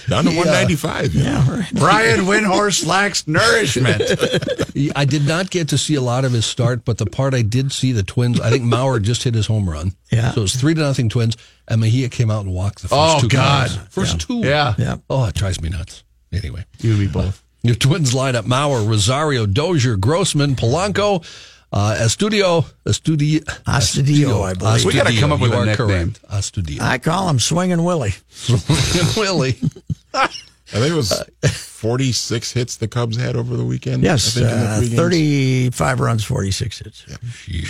[0.10, 1.16] Down to He, uh, 195.
[1.16, 1.30] you know.
[1.30, 1.72] Yeah, right.
[1.74, 4.02] Brian Windhorst lacks nourishment.
[4.98, 7.44] I did not get to see a lot of his start, but the part I
[7.44, 9.94] did see, the Twins, I think Mauer just hit his home run.
[10.12, 10.32] Yeah.
[10.32, 11.38] So it was three to nothing Twins,
[11.70, 13.30] and Mejia came out and walked the first Oh, two.
[13.30, 13.70] God.
[13.70, 13.78] guys.
[13.90, 14.40] First two.
[14.40, 14.74] Yeah.
[14.78, 14.98] Yeah.
[15.10, 16.04] Oh, it drives me nuts.
[16.34, 16.66] Anyway.
[16.80, 17.44] You and me both.
[17.62, 21.26] Your Twins lineup: Mauer, Rosario, Dozier, Grossman, Polanco,
[21.72, 24.86] uh, Estudio, Estudio, Astudio, I believe.
[24.86, 25.88] We gotta come up with You a nickname.
[26.14, 26.22] Correct.
[26.30, 26.82] Astudio.
[26.82, 28.14] I call him Swinging Willie.
[28.30, 29.60] Swinging Willie.
[30.74, 34.02] I think it was 46 hits the Cubs had over the weekend.
[34.04, 37.06] Yes, I think in the uh, 35 runs, 46 hits.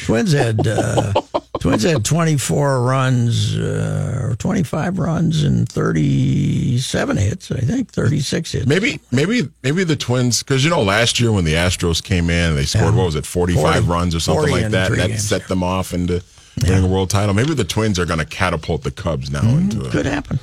[0.05, 1.11] Twins had uh,
[1.63, 7.51] Twins had 24 runs uh, or 25 runs and 37 hits.
[7.51, 8.65] I think 36 hits.
[8.67, 12.55] Maybe, maybe, maybe the Twins, because you know, last year when the Astros came in,
[12.55, 12.97] they scored Yeah.
[12.97, 14.91] what was it, forty-five 40 runs or something like that.
[14.91, 15.23] That games.
[15.27, 16.21] set them off into
[16.61, 17.33] winning a world title.
[17.33, 20.39] Maybe the Twins are going to catapult the Cubs now into a Could happen.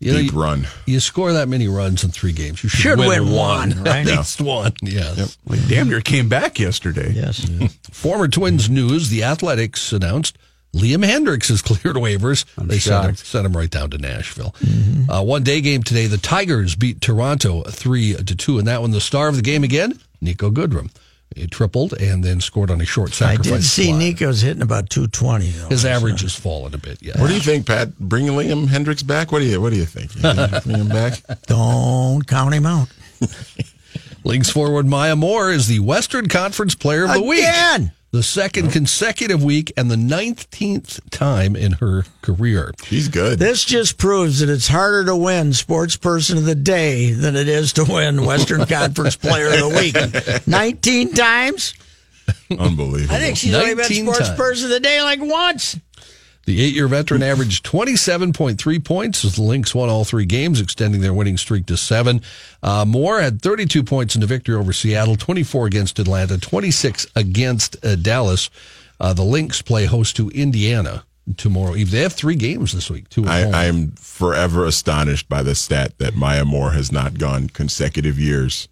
[0.00, 0.66] You know, deep you, run.
[0.86, 3.82] you score that many runs in three games, you should, Should win, win one, one,
[3.84, 4.06] right?
[4.06, 4.72] At least one.
[4.80, 5.36] Yes.
[5.44, 7.10] We damn near came back yesterday.
[7.12, 7.44] Yes.
[7.90, 10.38] Former Twins news: The Athletics announced
[10.74, 12.44] Liam Hendriks has cleared waivers.
[12.56, 14.54] they sent him, sent him right down to Nashville.
[15.08, 16.06] Uh, one day game today.
[16.06, 19.64] The Tigers beat Toronto three to two, and that one the star of the game
[19.64, 20.90] again, Niko Goodrum.
[21.36, 23.52] He tripled and then scored on a short sacrifice.
[23.52, 23.98] I did see fly.
[23.98, 25.44] Niko's hitting about 220.
[25.68, 27.02] His average has fallen a bit.
[27.02, 27.20] Yeah.
[27.20, 27.96] What do you think, Pat?
[27.98, 29.30] Bring Liam Hendriks back?
[29.30, 30.14] What do you What do you think?
[30.16, 30.22] You
[30.62, 31.20] Bring him back?
[31.46, 32.88] Don't count him out.
[34.24, 37.44] Lynx forward Maya Moore is the Western Conference Player of the Week.
[38.10, 38.18] Again.
[38.18, 42.72] The second consecutive week and the 19th time in her career.
[42.84, 43.38] She's good.
[43.38, 47.48] This just proves that it's harder to win Sports Person of the Day than it
[47.48, 50.46] is to win Western Conference Player of the Week.
[50.46, 51.74] 19 times?
[52.50, 53.14] Unbelievable.
[53.14, 54.38] I think she's only been 19 Sports times.
[54.38, 55.78] Person of the Day like once.
[56.48, 61.02] The eight year veteran averaged 27.3 points as the Lynx won all three games, extending
[61.02, 62.22] their winning streak to seven.
[62.62, 67.76] Uh, Moore had 32 points in the victory over Seattle, 24 against Atlanta, 26 against
[67.84, 68.48] uh, Dallas.
[68.98, 71.04] Uh, the Lynx play host to Indiana
[71.36, 71.90] tomorrow eve.
[71.90, 73.26] They have three games this week, two.
[73.26, 78.68] I, I'm forever astonished by the stat that Maya Moore has not gone consecutive years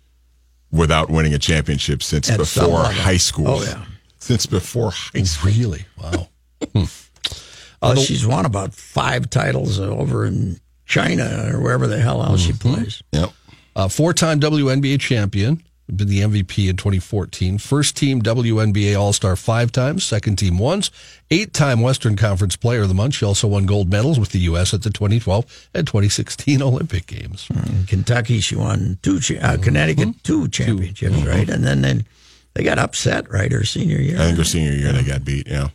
[0.73, 3.49] without winning a championship since At before high school.
[3.49, 3.85] Oh, yeah.
[4.19, 5.53] Since before high school.
[5.53, 5.85] really?
[6.03, 6.29] Wow.
[7.95, 12.53] Well, she's won about five titles over in China or wherever the hell else she
[12.53, 13.03] plays.
[13.13, 13.31] Yep.
[13.75, 15.63] Uh, Four time WNBA champion,
[15.95, 17.59] been the MVP in 2014.
[17.59, 20.91] First team WNBA All Star five times, second team once.
[21.31, 23.15] Eight time Western Conference Player of the Month.
[23.15, 24.73] She also won gold medals with the U.S.
[24.73, 27.49] at the 2012 and 2016 Olympic Games.
[27.51, 31.49] In Kentucky, she won two, cha- uh, Connecticut, two championships, right?
[31.49, 32.05] And then they,
[32.55, 34.17] they got upset, right, her senior year.
[34.17, 35.47] I think her senior year they got beat.
[35.47, 35.69] Yeah.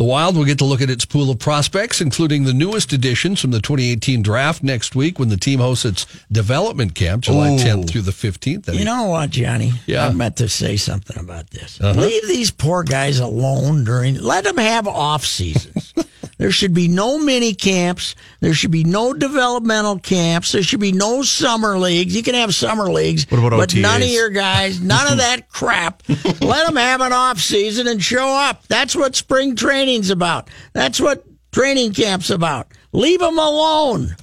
[0.00, 3.38] The Wild will get to look at its pool of prospects, including the newest additions
[3.38, 7.58] from the 2018 draft next week when the team hosts its development camp, July Ooh.
[7.58, 8.72] 10th through the 15th.
[8.72, 9.74] You know what, Johnny?
[9.84, 10.06] Yeah.
[10.06, 11.78] I meant to say something about this.
[11.82, 12.00] Uh-huh.
[12.00, 14.14] Leave these poor guys alone during.
[14.14, 15.92] Let them have off seasons.
[16.40, 18.14] there should be no mini camps.
[18.40, 20.52] There should be no developmental camps.
[20.52, 22.16] There should be no summer leagues.
[22.16, 25.48] You can have summer leagues, What about but none of your guys, none of that
[25.50, 26.02] crap.
[26.08, 28.66] Let them have an off season and show up.
[28.68, 30.48] That's what spring training's about.
[30.72, 32.68] That's what training camp's about.
[32.92, 34.16] Leave them alone.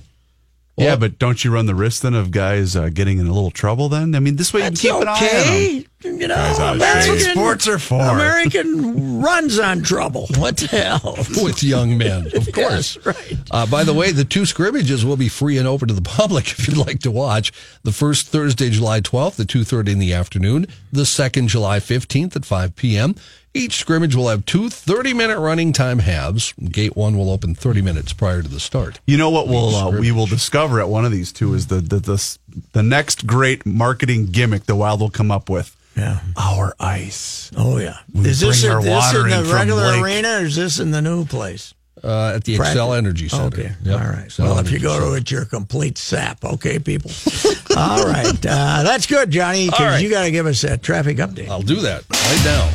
[0.76, 3.52] yeah, but don't you run the risk then of guys uh, getting in a little
[3.52, 4.16] trouble then?
[4.16, 5.86] I mean, this way you can keep an eye on them.
[6.06, 6.16] Okay.
[6.16, 7.34] You know, Guys American, shape.
[7.34, 8.02] Sports are for.
[8.02, 10.28] American runs on trouble.
[10.38, 11.16] What the hell?
[11.44, 12.96] with young men, of course.
[12.98, 13.38] Yes, right.
[13.52, 16.52] Uh, by the way, the two scrimmages will be free and open to the public
[16.52, 17.52] if you'd like to watch.
[17.84, 20.68] The first Thursday, July 12th at 2.30 in the afternoon.
[20.92, 23.16] The second, July 15th at 5 p.m.
[23.54, 26.54] Each scrimmage will have two 30-minute running time halves.
[26.54, 29.00] Gate one will open 30 minutes prior to the start.
[29.08, 31.78] You know what we'll uh, we will discover at one of these two is the
[31.78, 32.38] the the,
[32.74, 35.76] the next great marketing gimmick the Wild will come up with.
[35.98, 36.20] Yeah.
[36.38, 37.52] Our ice.
[37.58, 37.98] Oh yeah.
[38.14, 40.04] We is this, our this in the regular Lake.
[40.04, 41.74] arena or is this in the new place?
[42.04, 42.78] Uh, at the Practice.
[42.80, 43.46] Xcel Energy Center.
[43.48, 43.72] Okay.
[43.84, 44.00] Yep.
[44.00, 44.26] All right.
[44.26, 45.06] Excel well, if you go Center.
[45.08, 46.46] to it, you're a complete sap.
[46.46, 47.10] Okay, people.
[47.76, 48.46] All right.
[48.46, 50.04] Uh, that's good, Johnny, because right.
[50.04, 51.50] you got to give us that traffic update.
[51.50, 52.72] I'll do that right now.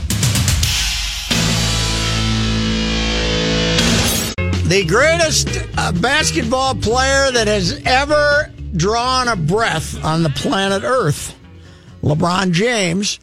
[4.69, 11.39] The greatest uh, basketball player that has ever drawn a breath on the planet Earth,
[12.03, 13.19] LeBron James,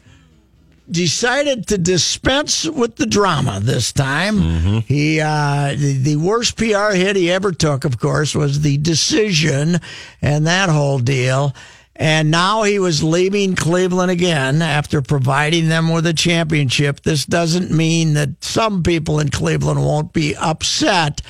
[0.90, 4.38] decided to dispense with the drama this time.
[4.82, 9.78] He uh, the, the worst PR hit he ever took, of course, was the decision
[10.20, 11.54] and that whole deal.
[11.94, 17.02] And now he was leaving Cleveland again after providing them with a championship.
[17.02, 21.20] This doesn't mean that some people in Cleveland won't be upset,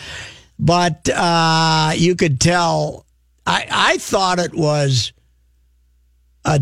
[0.60, 3.04] but uh, you could tell
[3.46, 5.12] I I thought it was
[6.44, 6.60] a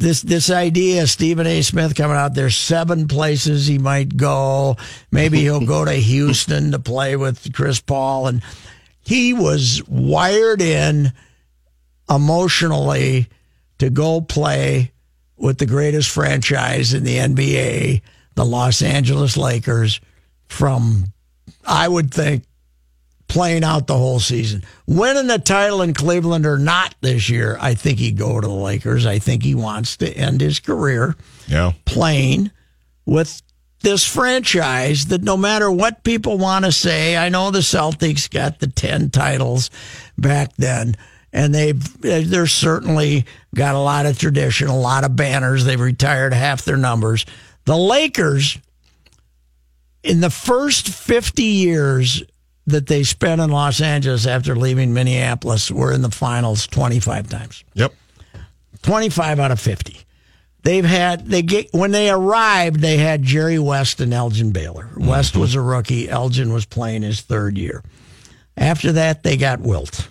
[0.00, 1.62] this this idea Stephen A.
[1.62, 2.34] Smith coming out.
[2.34, 4.76] There's seven places he might go.
[5.10, 8.42] Maybe he'll go to Houston to play with Chris Paul, and
[9.02, 11.12] he was wired in
[12.08, 13.28] emotionally
[13.78, 14.92] to go play
[15.36, 18.02] with the greatest franchise in the NBA,
[18.34, 20.00] the Los Angeles Lakers,
[20.48, 21.12] from
[21.64, 22.44] I would think
[23.30, 24.62] playing out the whole season.
[24.86, 28.52] Winning the title in Cleveland or not this year, I think he'd go to the
[28.52, 29.06] Lakers.
[29.06, 31.14] I think he wants to end his career
[31.46, 31.72] Yeah.
[31.84, 32.50] playing
[33.06, 33.40] with
[33.82, 38.58] this franchise that no matter what people want to say, I know the Celtics got
[38.58, 39.70] the 10 titles
[40.18, 40.96] back then
[41.32, 45.64] and they've they're certainly got a lot of tradition, a lot of banners.
[45.64, 47.24] They've retired half their numbers.
[47.64, 48.58] The Lakers
[50.02, 52.22] in the first 50 years
[52.70, 57.64] that they spent in Los Angeles after leaving Minneapolis were in the finals 25 times.
[57.74, 57.92] Yep.
[58.82, 59.98] 25 out of 50.
[60.62, 64.84] They've had they get when they arrived, they had Jerry West and Elgin Baylor.
[64.92, 65.06] Mm-hmm.
[65.06, 67.82] West was a rookie, Elgin was playing his third year.
[68.56, 70.08] After that, they got Wilt.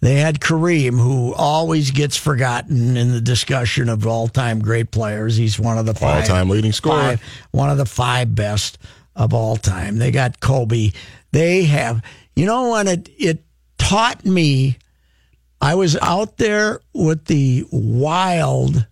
[0.00, 5.36] They had Kareem, who always gets forgotten in the discussion of all-time great players.
[5.36, 7.00] He's one of the five, All-time leading scorer.
[7.02, 8.78] five- one of the five best
[9.16, 9.98] of all time.
[9.98, 10.92] They got Kobe.
[11.32, 12.02] They have,
[12.34, 13.44] you know, when it it
[13.78, 14.78] taught me.
[15.60, 18.86] I was out there with the Wild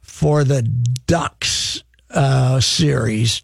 [0.00, 3.42] for the Ducks uh, series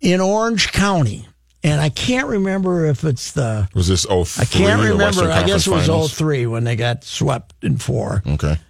[0.00, 1.26] in Orange County,
[1.64, 3.68] and I can't remember if it's the.
[3.74, 4.42] Was this 03?
[4.42, 5.28] I can't remember.
[5.28, 8.22] I guess it was Conference 03 when they got swept in four.
[8.24, 8.44] Finals?
[8.44, 8.60] Okay.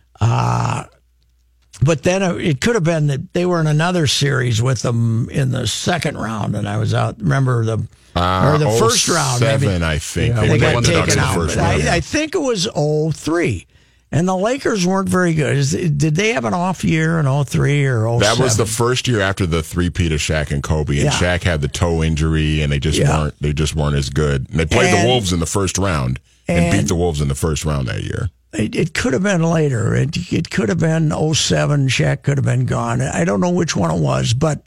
[1.82, 5.50] But then it could have been that they were in another series with them in
[5.50, 7.18] the second round, and I was out.
[7.18, 7.78] Remember the
[8.14, 9.40] Uh, or the first round?
[9.40, 9.66] maybe.
[9.84, 10.34] I think.
[10.36, 11.34] Yeah, they they got the taken out.
[11.34, 11.82] first round.
[11.82, 12.68] I, I think it was
[13.12, 13.66] 03.
[14.12, 15.56] And the Lakers weren't very good.
[15.56, 18.20] Is, did they have an off year in 03 or 07?
[18.20, 21.10] That was the first year after the three-peat of Shaq and Kobe, and Yeah.
[21.10, 23.18] Shaq had the toe injury, and they just Yeah.
[23.18, 24.46] weren't they just weren't as good.
[24.50, 27.20] And they played And- the Wolves in the first round and, and- beat the Wolves
[27.20, 28.30] in the first round that year.
[28.54, 29.94] It, it could have been later.
[29.94, 31.88] It, it could have been 07.
[31.88, 33.02] Shaq could have been gone.
[33.02, 34.66] I don't know which one it was, but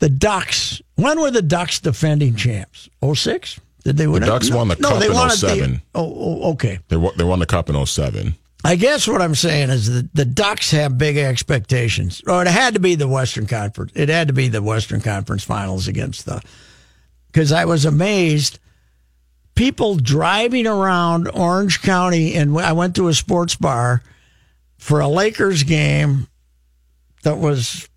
[0.00, 0.82] the Ducks.
[0.96, 2.88] When were the Ducks defending champs?
[3.02, 3.60] 06?
[3.84, 4.30] Did they win The it?
[4.30, 5.72] Ducks won the no, cup in won 07.
[5.72, 6.78] The, oh, oh, okay.
[6.88, 8.34] They won, they won the cup in 07.
[8.64, 12.22] I guess what I'm saying is that the Ducks have big expectations.
[12.26, 13.92] Or it had to be the Western Conference.
[13.94, 16.40] It had to be the Western Conference Finals against the.
[17.26, 18.58] Because I was amazed.
[19.54, 24.02] People driving around Orange County, and I went to a sports bar
[24.78, 26.26] for a Lakers game
[27.22, 27.88] that was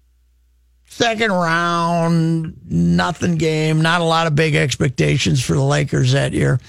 [0.88, 6.60] second round, nothing game, not a lot of big expectations for the Lakers that year.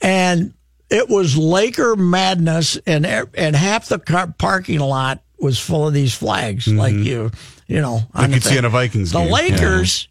[0.00, 0.52] And
[0.90, 6.14] it was Laker madness, and and half the car parking lot was full of these
[6.14, 7.30] flags, like you,
[7.66, 8.18] you know, Mm-hmm.
[8.18, 8.58] On the you'd see thing.
[8.58, 9.32] in a Vikings The game.
[9.32, 10.08] Lakers,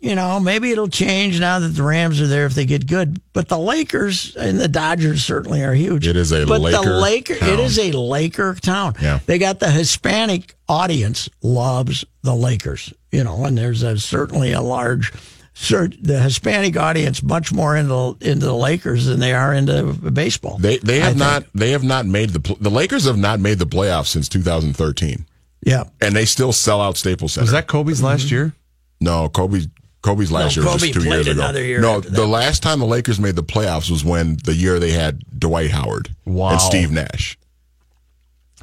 [0.00, 3.20] you know, maybe it'll change now that the Rams are there if they get good.
[3.32, 6.06] But the Lakers and the Dodgers certainly are huge.
[6.06, 7.60] It is a but Laker the Laker, it town.
[7.60, 8.94] is a Laker town.
[9.00, 9.18] Yeah.
[9.26, 14.60] they got the Hispanic audience loves the Lakers, you know, and there's a, certainly a
[14.60, 15.12] large.
[15.60, 20.56] The Hispanic audience much more into into the Lakers than they are into baseball.
[20.58, 23.66] They they have not they have not made the the Lakers have not made the
[23.66, 25.26] playoffs since 2013,
[25.66, 27.42] Yeah, and they still sell out Staples Center.
[27.42, 28.34] Was that Kobe's last mm-hmm.
[28.36, 28.52] year?
[29.00, 29.62] No, Kobe.
[30.02, 31.50] Kobe's last No, year was Kobe just two years ago.
[31.58, 34.92] year no, the last time the Lakers made the playoffs was when the year they
[34.92, 36.50] had Dwight Howard Wow.
[36.52, 37.36] and Steve Nash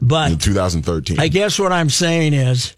[0.02, 1.20] but in 2013.
[1.20, 2.76] I guess what I'm saying is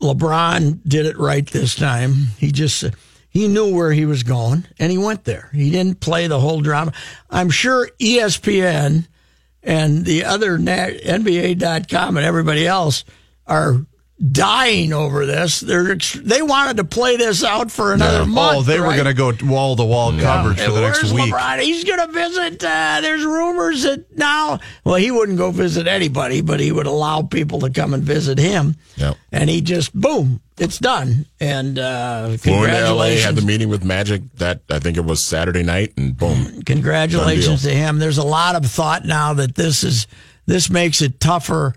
[0.00, 2.14] LeBron did it right this time.
[2.38, 2.84] He just
[3.30, 5.50] he knew where he was going and he went there.
[5.52, 6.92] He didn't play the whole drama.
[7.30, 9.06] I'm sure ESPN
[9.62, 13.04] and the other NBA.com and everybody else
[13.46, 13.84] are
[14.30, 15.60] dying over this.
[15.60, 18.24] They're they wanted to play this out for another Yeah.
[18.24, 18.58] month.
[18.58, 21.32] oh, they were going to go wall to wall coverage for the Hey, next week.
[21.32, 21.60] LeBron?
[21.60, 22.64] He's going to visit.
[22.64, 27.22] Uh, there's rumors that now, well, he wouldn't go visit anybody, but he would allow
[27.22, 28.76] people to come and visit him.
[28.96, 29.16] Yep.
[29.32, 31.26] And he just, boom, it's done.
[31.40, 33.24] And uh, Flew into LA, congratulations.
[33.24, 36.62] had the meeting with Magic that I think it was Saturday night, and boom.
[36.62, 37.98] congratulations to him.
[37.98, 40.06] There's a lot of thought now that this is
[40.46, 41.74] this makes it tougher.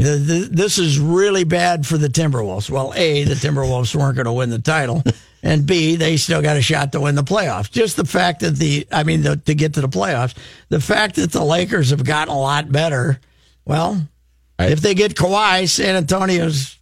[0.00, 2.70] Th- This is really bad for the Timberwolves.
[2.70, 5.02] Well, A, the Timberwolves weren't going to win the title,
[5.42, 7.70] and B, they still got a shot to win the playoffs.
[7.70, 10.34] Just the fact that the, I mean, the, to get to the playoffs,
[10.68, 13.20] the fact that the Lakers have gotten a lot better.
[13.64, 14.06] Well,
[14.58, 16.76] I- if they get Kawhi, San Antonio's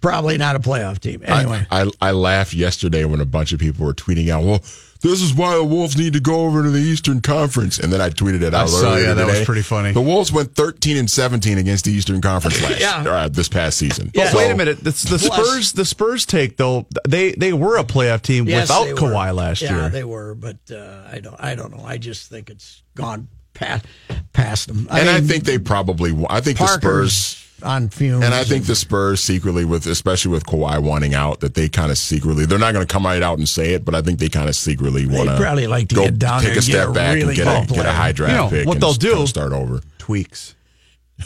[0.00, 1.22] probably not a playoff team.
[1.24, 4.60] Anyway, I, I I laughed yesterday when a bunch of people were tweeting out, well,
[5.10, 7.78] this is why the Wolves need to go over to the Eastern Conference.
[7.78, 9.92] And then I tweeted it out I saw, earlier yeah, that was pretty funny.
[9.92, 13.02] The Wolves went 13 and 17 against the Eastern Conference last Yeah.
[13.08, 14.10] uh, this past season.
[14.14, 14.30] Yeah.
[14.30, 14.78] So- Wait a minute.
[14.86, 15.72] It's the Spurs.
[15.72, 16.86] The Spurs take though.
[17.06, 18.98] They they were a playoff team Yes, without they were.
[18.98, 19.88] Kawhi last yeah, year.
[19.90, 21.36] they were, but uh, I don't.
[21.38, 21.84] I don't know.
[21.84, 23.84] I just think it's gone past
[24.32, 24.88] past them.
[24.90, 26.12] And I think they probably.
[26.30, 27.43] I think the Spurs.
[27.64, 28.24] On fumes.
[28.24, 31.90] And I think the Spurs secretly, with especially with Kawhi wanting out, that they kind
[31.90, 34.18] of secretly they're not going to come right out and say it, but I think
[34.20, 36.56] they kind of secretly want to probably like to go get down take there a
[36.58, 38.36] and get step a back really and get good a, get a high draft You
[38.38, 38.66] know, pick.
[38.66, 39.80] what and they'll just do- kinda start over.
[39.98, 40.54] Tweaks.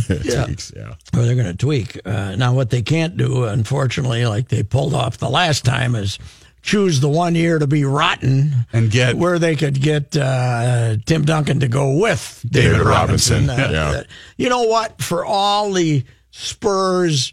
[0.09, 0.45] yeah.
[0.45, 0.95] Tweaks, yeah.
[1.17, 1.99] or they're going to tweak.
[2.05, 6.19] Uh, now, what they can't do, unfortunately, like they pulled off the last time, is
[6.61, 11.25] choose the one year to be rotten And get- where they could get uh, Tim
[11.25, 13.47] Duncan to go with David, David Robinson.
[13.47, 13.99] Robinson, Uh, yeah.
[14.01, 14.03] uh,
[14.37, 15.01] you know what?
[15.01, 17.33] For all the Spurs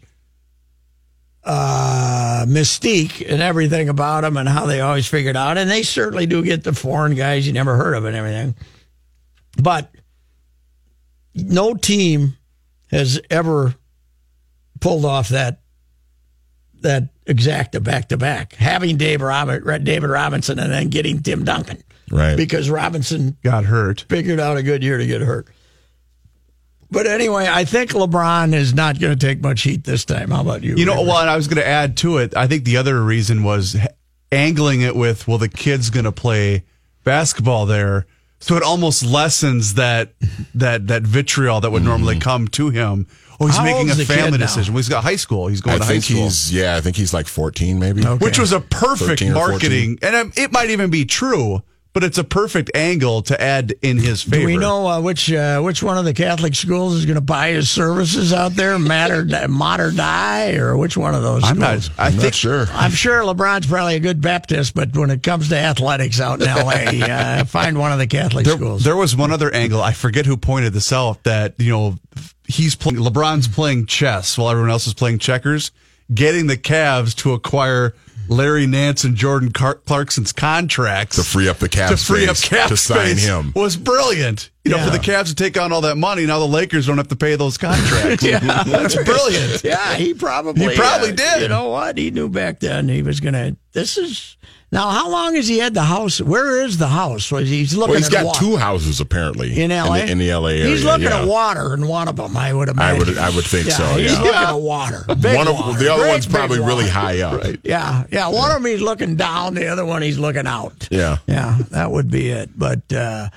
[1.44, 6.26] uh, mystique and everything about them and how they always figured out, and they certainly
[6.26, 8.54] do get the foreign guys you never heard of and everything,
[9.62, 9.90] but
[11.34, 12.36] no team
[12.90, 13.74] has ever
[14.80, 15.60] pulled off that
[16.80, 21.82] that exacta back to back, having Dave Robin, David Robinson and then getting Tim Duncan,
[22.10, 22.36] Right.
[22.36, 24.04] because Robinson Got hurt.
[24.08, 25.48] figured out a good year to get hurt.
[26.90, 30.30] But anyway, I think LeBron is not going to take much heat this time.
[30.30, 30.76] How about you?
[30.76, 31.06] You know, River?
[31.08, 32.36] well, and I was going to add to it.
[32.36, 33.76] I think the other reason was
[34.30, 36.64] angling it with, well, the kid's going to play
[37.04, 38.06] basketball there,
[38.38, 40.14] so it almost lessens that
[40.54, 43.06] that that vitriol that would normally come to him.
[43.38, 44.72] Oh, he's How making a old's the kid family decision.
[44.72, 45.46] Well, he's got high school.
[45.48, 46.24] He's going I to high school.
[46.24, 46.76] he's yeah.
[46.76, 48.06] I think he's like 14, maybe.
[48.06, 48.24] Okay.
[48.24, 49.50] which was a perfect 13 or 14.
[49.50, 51.62] marketing, and um, it might even be true,
[51.96, 54.40] but it's a perfect angle to add in his favor.
[54.40, 57.22] Do we know uh, which uh, which one of the Catholic schools is going to
[57.22, 61.42] buy his services out there, Mater Mater Dei, or which one of those?
[61.42, 61.88] I'm schools?
[61.88, 61.98] not.
[61.98, 62.66] I I'm think not sure.
[62.70, 66.46] I'm sure LeBron's probably a good Baptist, but when it comes to athletics out in
[66.46, 68.84] L.A., uh, find one of the Catholic there, schools.
[68.84, 69.80] there was one other angle.
[69.80, 71.22] I forget who pointed this out.
[71.22, 71.96] That you know,
[72.46, 72.98] he's playing.
[72.98, 75.70] LeBron's playing chess while everyone else is playing checkers,
[76.12, 77.94] getting the Cavs to acquire
[78.28, 82.48] Larry Nance and Jordan Clarkson's contracts To free up the cap to free up space
[82.48, 83.52] cap to sign space him.
[83.54, 84.50] was brilliant.
[84.64, 84.84] You know, Yeah.
[84.86, 87.16] for the Cavs to take on all that money, now the Lakers don't have to
[87.16, 88.22] pay those contracts.
[88.24, 88.38] yeah.
[88.64, 89.62] That's brilliant.
[89.62, 91.42] Yeah, he probably He probably uh, did.
[91.42, 91.96] You know what?
[91.98, 93.56] He knew back then he was gonna.
[93.72, 94.36] This is
[94.76, 94.90] now.
[94.90, 96.20] How long has he had the house?
[96.20, 97.32] Where is the house?
[97.32, 98.38] Was he's looking Well, he's got water.
[98.38, 100.00] two houses apparently in L.A.
[100.00, 100.66] In the, in the LA area.
[100.66, 101.22] He's looking yeah.
[101.22, 102.36] at water in one of them.
[102.36, 102.98] I would imagine.
[103.06, 104.20] would- I would think so, He's yeah.
[104.20, 105.04] looking at water.
[105.20, 105.78] Big One of water.
[105.78, 107.42] the other one's probably really high up.
[107.64, 108.28] Yeah, yeah.
[108.28, 109.54] One of them he's looking down.
[109.54, 110.88] The other one he's looking out.
[110.90, 111.18] Yeah.
[111.26, 112.50] Yeah, that would be it.
[112.56, 113.28] But uh,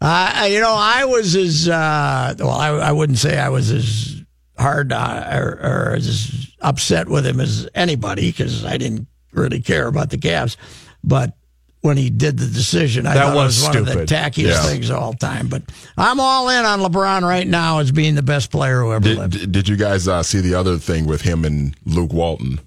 [0.00, 2.50] I, you know, I was as uh, well.
[2.50, 4.22] I, I wouldn't say I was as
[4.58, 9.86] hard uh, or, or as upset with him as anybody because I didn't really care
[9.86, 10.56] about the Cavs.
[11.04, 11.34] But
[11.80, 14.48] when he did the decision, I That thought was it was one of the tackiest
[14.48, 14.62] Yeah.
[14.64, 15.48] things of all time.
[15.48, 15.62] But
[15.96, 19.18] I'm all in on LeBron right now as being the best player who ever Did,
[19.18, 19.52] lived.
[19.52, 22.60] did- you guys uh, see the other thing with him and Luke Walton?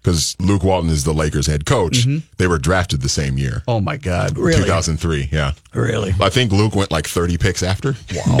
[0.00, 2.06] Because Luke Walton is the Lakers head coach.
[2.38, 4.38] They were drafted the same year, Oh my God.
[4.38, 4.62] Really?
[4.62, 5.28] 2003.
[5.32, 6.14] Yeah, Really?
[6.20, 7.96] I think Luke went like 30 picks after.
[8.14, 8.38] Wow.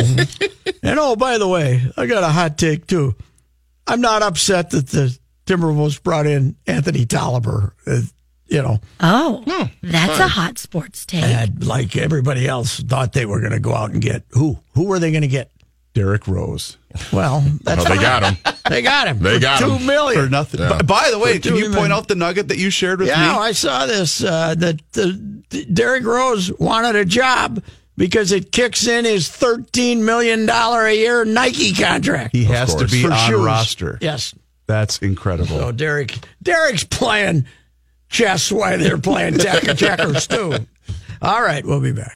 [0.82, 3.16] And oh, by the way, I got a hot take too.
[3.86, 7.74] I'm not upset that the Timberwolves brought in Anthony Tolliver.
[8.48, 9.44] You know, Oh,
[9.82, 11.22] that's a hot sports take.
[11.22, 14.58] and like everybody else thought they were going to go out and get who?
[14.74, 15.50] Who were they going to get?
[15.94, 16.76] Derrick Rose
[17.12, 18.36] Well, that's Oh, they got him.
[18.68, 19.18] They got him.
[19.20, 19.86] They for got two him.
[19.86, 20.22] million.
[20.24, 20.60] for nothing.
[20.60, 20.68] Yeah.
[20.68, 23.08] By, by the way, For can you point out the nugget that you shared with
[23.08, 23.26] Yeah, me?
[23.28, 24.22] Yeah, I saw this.
[24.22, 27.62] Uh, that the, the Derrick Rose wanted a job
[27.96, 32.36] because it kicks in his thirteen million dollar a year Nike contract.
[32.36, 33.40] he has to be for on shoes.
[33.44, 33.98] roster.
[34.02, 34.34] Yes.
[34.66, 35.56] That's incredible.
[35.58, 37.46] So Derek, Derrick's playing
[38.08, 40.66] chess while they're playing check- checkers too.
[41.20, 42.14] All right, we'll be back.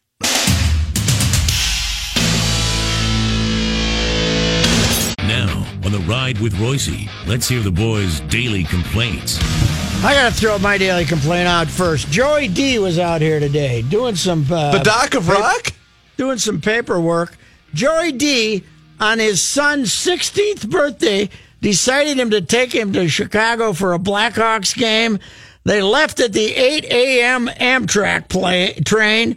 [5.18, 6.90] Now, on the ride with Royce,
[7.26, 9.38] let's hear the boys' daily complaints.
[10.04, 12.08] I got to throw my daily complaint out first.
[12.10, 15.72] Joey D was out here today doing some uh, the Dock of Rock?
[16.16, 17.36] doing some paperwork.
[17.72, 18.64] Joey D
[18.98, 21.30] on his son's 16th birthday
[21.60, 25.20] decided him to take him to Chicago for a Blackhawks game.
[25.64, 27.46] They left at the 8 a.m.
[27.48, 29.36] Amtrak play, train.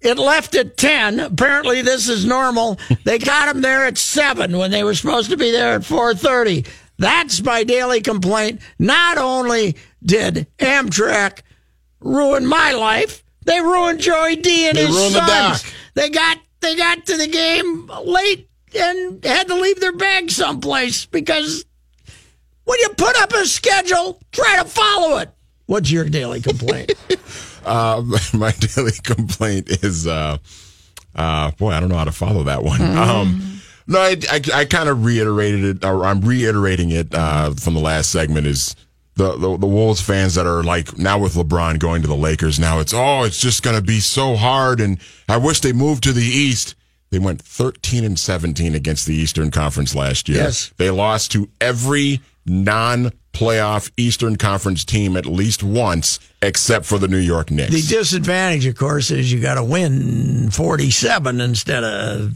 [0.00, 1.20] It left at 10.
[1.20, 2.78] Apparently this is normal.
[3.04, 6.66] They got him there at 7 when they were supposed to be there at 4:30.
[6.98, 8.60] That's my daily complaint.
[8.78, 11.40] Not only did Amtrak
[12.00, 16.76] ruin my life, they ruined Joey D and They his ruined the They got they
[16.76, 21.64] got to the game late and had to leave their bag someplace because
[22.64, 25.30] when you put up a schedule, try to follow it.
[25.66, 26.92] What's your daily complaint?
[27.64, 28.02] Uh,
[28.34, 30.36] my daily complaint is, uh,
[31.14, 32.82] uh, boy, I don't know how to follow that one.
[32.82, 37.72] Um, no, I, I, I kind of reiterated it, or I'm reiterating it uh, from
[37.72, 38.46] the last segment.
[38.46, 38.76] Is
[39.14, 42.58] the, the the Wolves fans that are like now with LeBron going to the Lakers?
[42.58, 44.98] Now it's oh, it's just going to be so hard, and
[45.28, 46.74] I wish they moved to the East.
[47.10, 50.38] They went 13 and 17 against the Eastern Conference last year.
[50.38, 50.72] Yes.
[50.78, 57.08] They lost to every non playoff Eastern Conference team at least once, except for the
[57.08, 57.72] New York Knicks.
[57.72, 62.32] The disadvantage, of course, is you got to win 47 instead of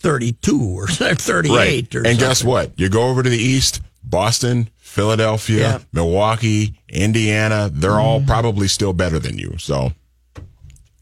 [0.00, 1.94] 32 or 38 right.
[1.94, 2.18] or And something.
[2.18, 2.78] guess what?
[2.78, 5.78] You go over to the East, Boston, Philadelphia, Yeah.
[5.92, 8.28] Milwaukee, Indiana, they're all mm-hmm.
[8.28, 9.56] probably still better than you.
[9.58, 9.92] So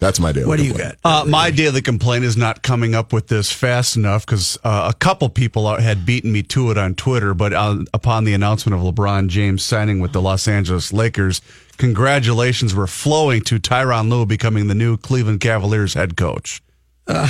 [0.04, 0.46] that's my deal.
[0.46, 0.96] What do you got?
[1.02, 4.96] Uh, my daily complaint is not coming up with this fast enough because uh, a
[4.98, 7.32] couple people had beaten me to it on Twitter.
[7.32, 11.40] But uh, upon the announcement of LeBron James signing with the Los Angeles Lakers,
[11.78, 16.60] congratulations were flowing to Tyronn Lue becoming the new Cleveland Cavaliers head coach,
[17.06, 17.28] That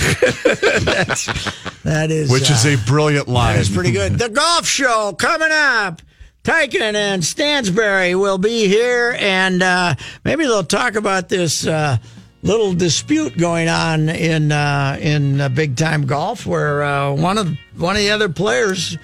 [2.10, 3.54] is which is uh, a brilliant line.
[3.54, 4.18] That is pretty good.
[4.18, 6.02] The golf show coming up.
[6.42, 9.94] Tyken and Stansberry will be here, and uh,
[10.24, 11.96] maybe they'll talk about this uh,
[12.44, 17.56] little dispute going on in uh, in uh, big time golf, where uh, one of
[17.76, 18.96] one of the other players,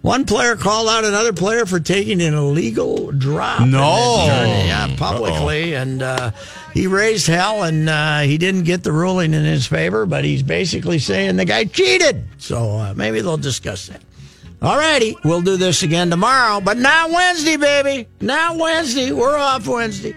[0.00, 3.60] one player called out another player for taking an illegal drop.
[3.66, 4.24] No.
[4.26, 6.30] tournament, yeah, publicly, and uh,
[6.72, 10.42] he raised hell, and uh, he didn't get the ruling in his favor, but he's
[10.42, 12.24] basically saying the guy cheated.
[12.38, 14.00] So uh, maybe they'll discuss that.
[14.62, 18.08] All righty, we'll do this again tomorrow, but not Wednesday, baby.
[18.22, 19.12] Not Wednesday.
[19.12, 20.16] We're off Wednesday.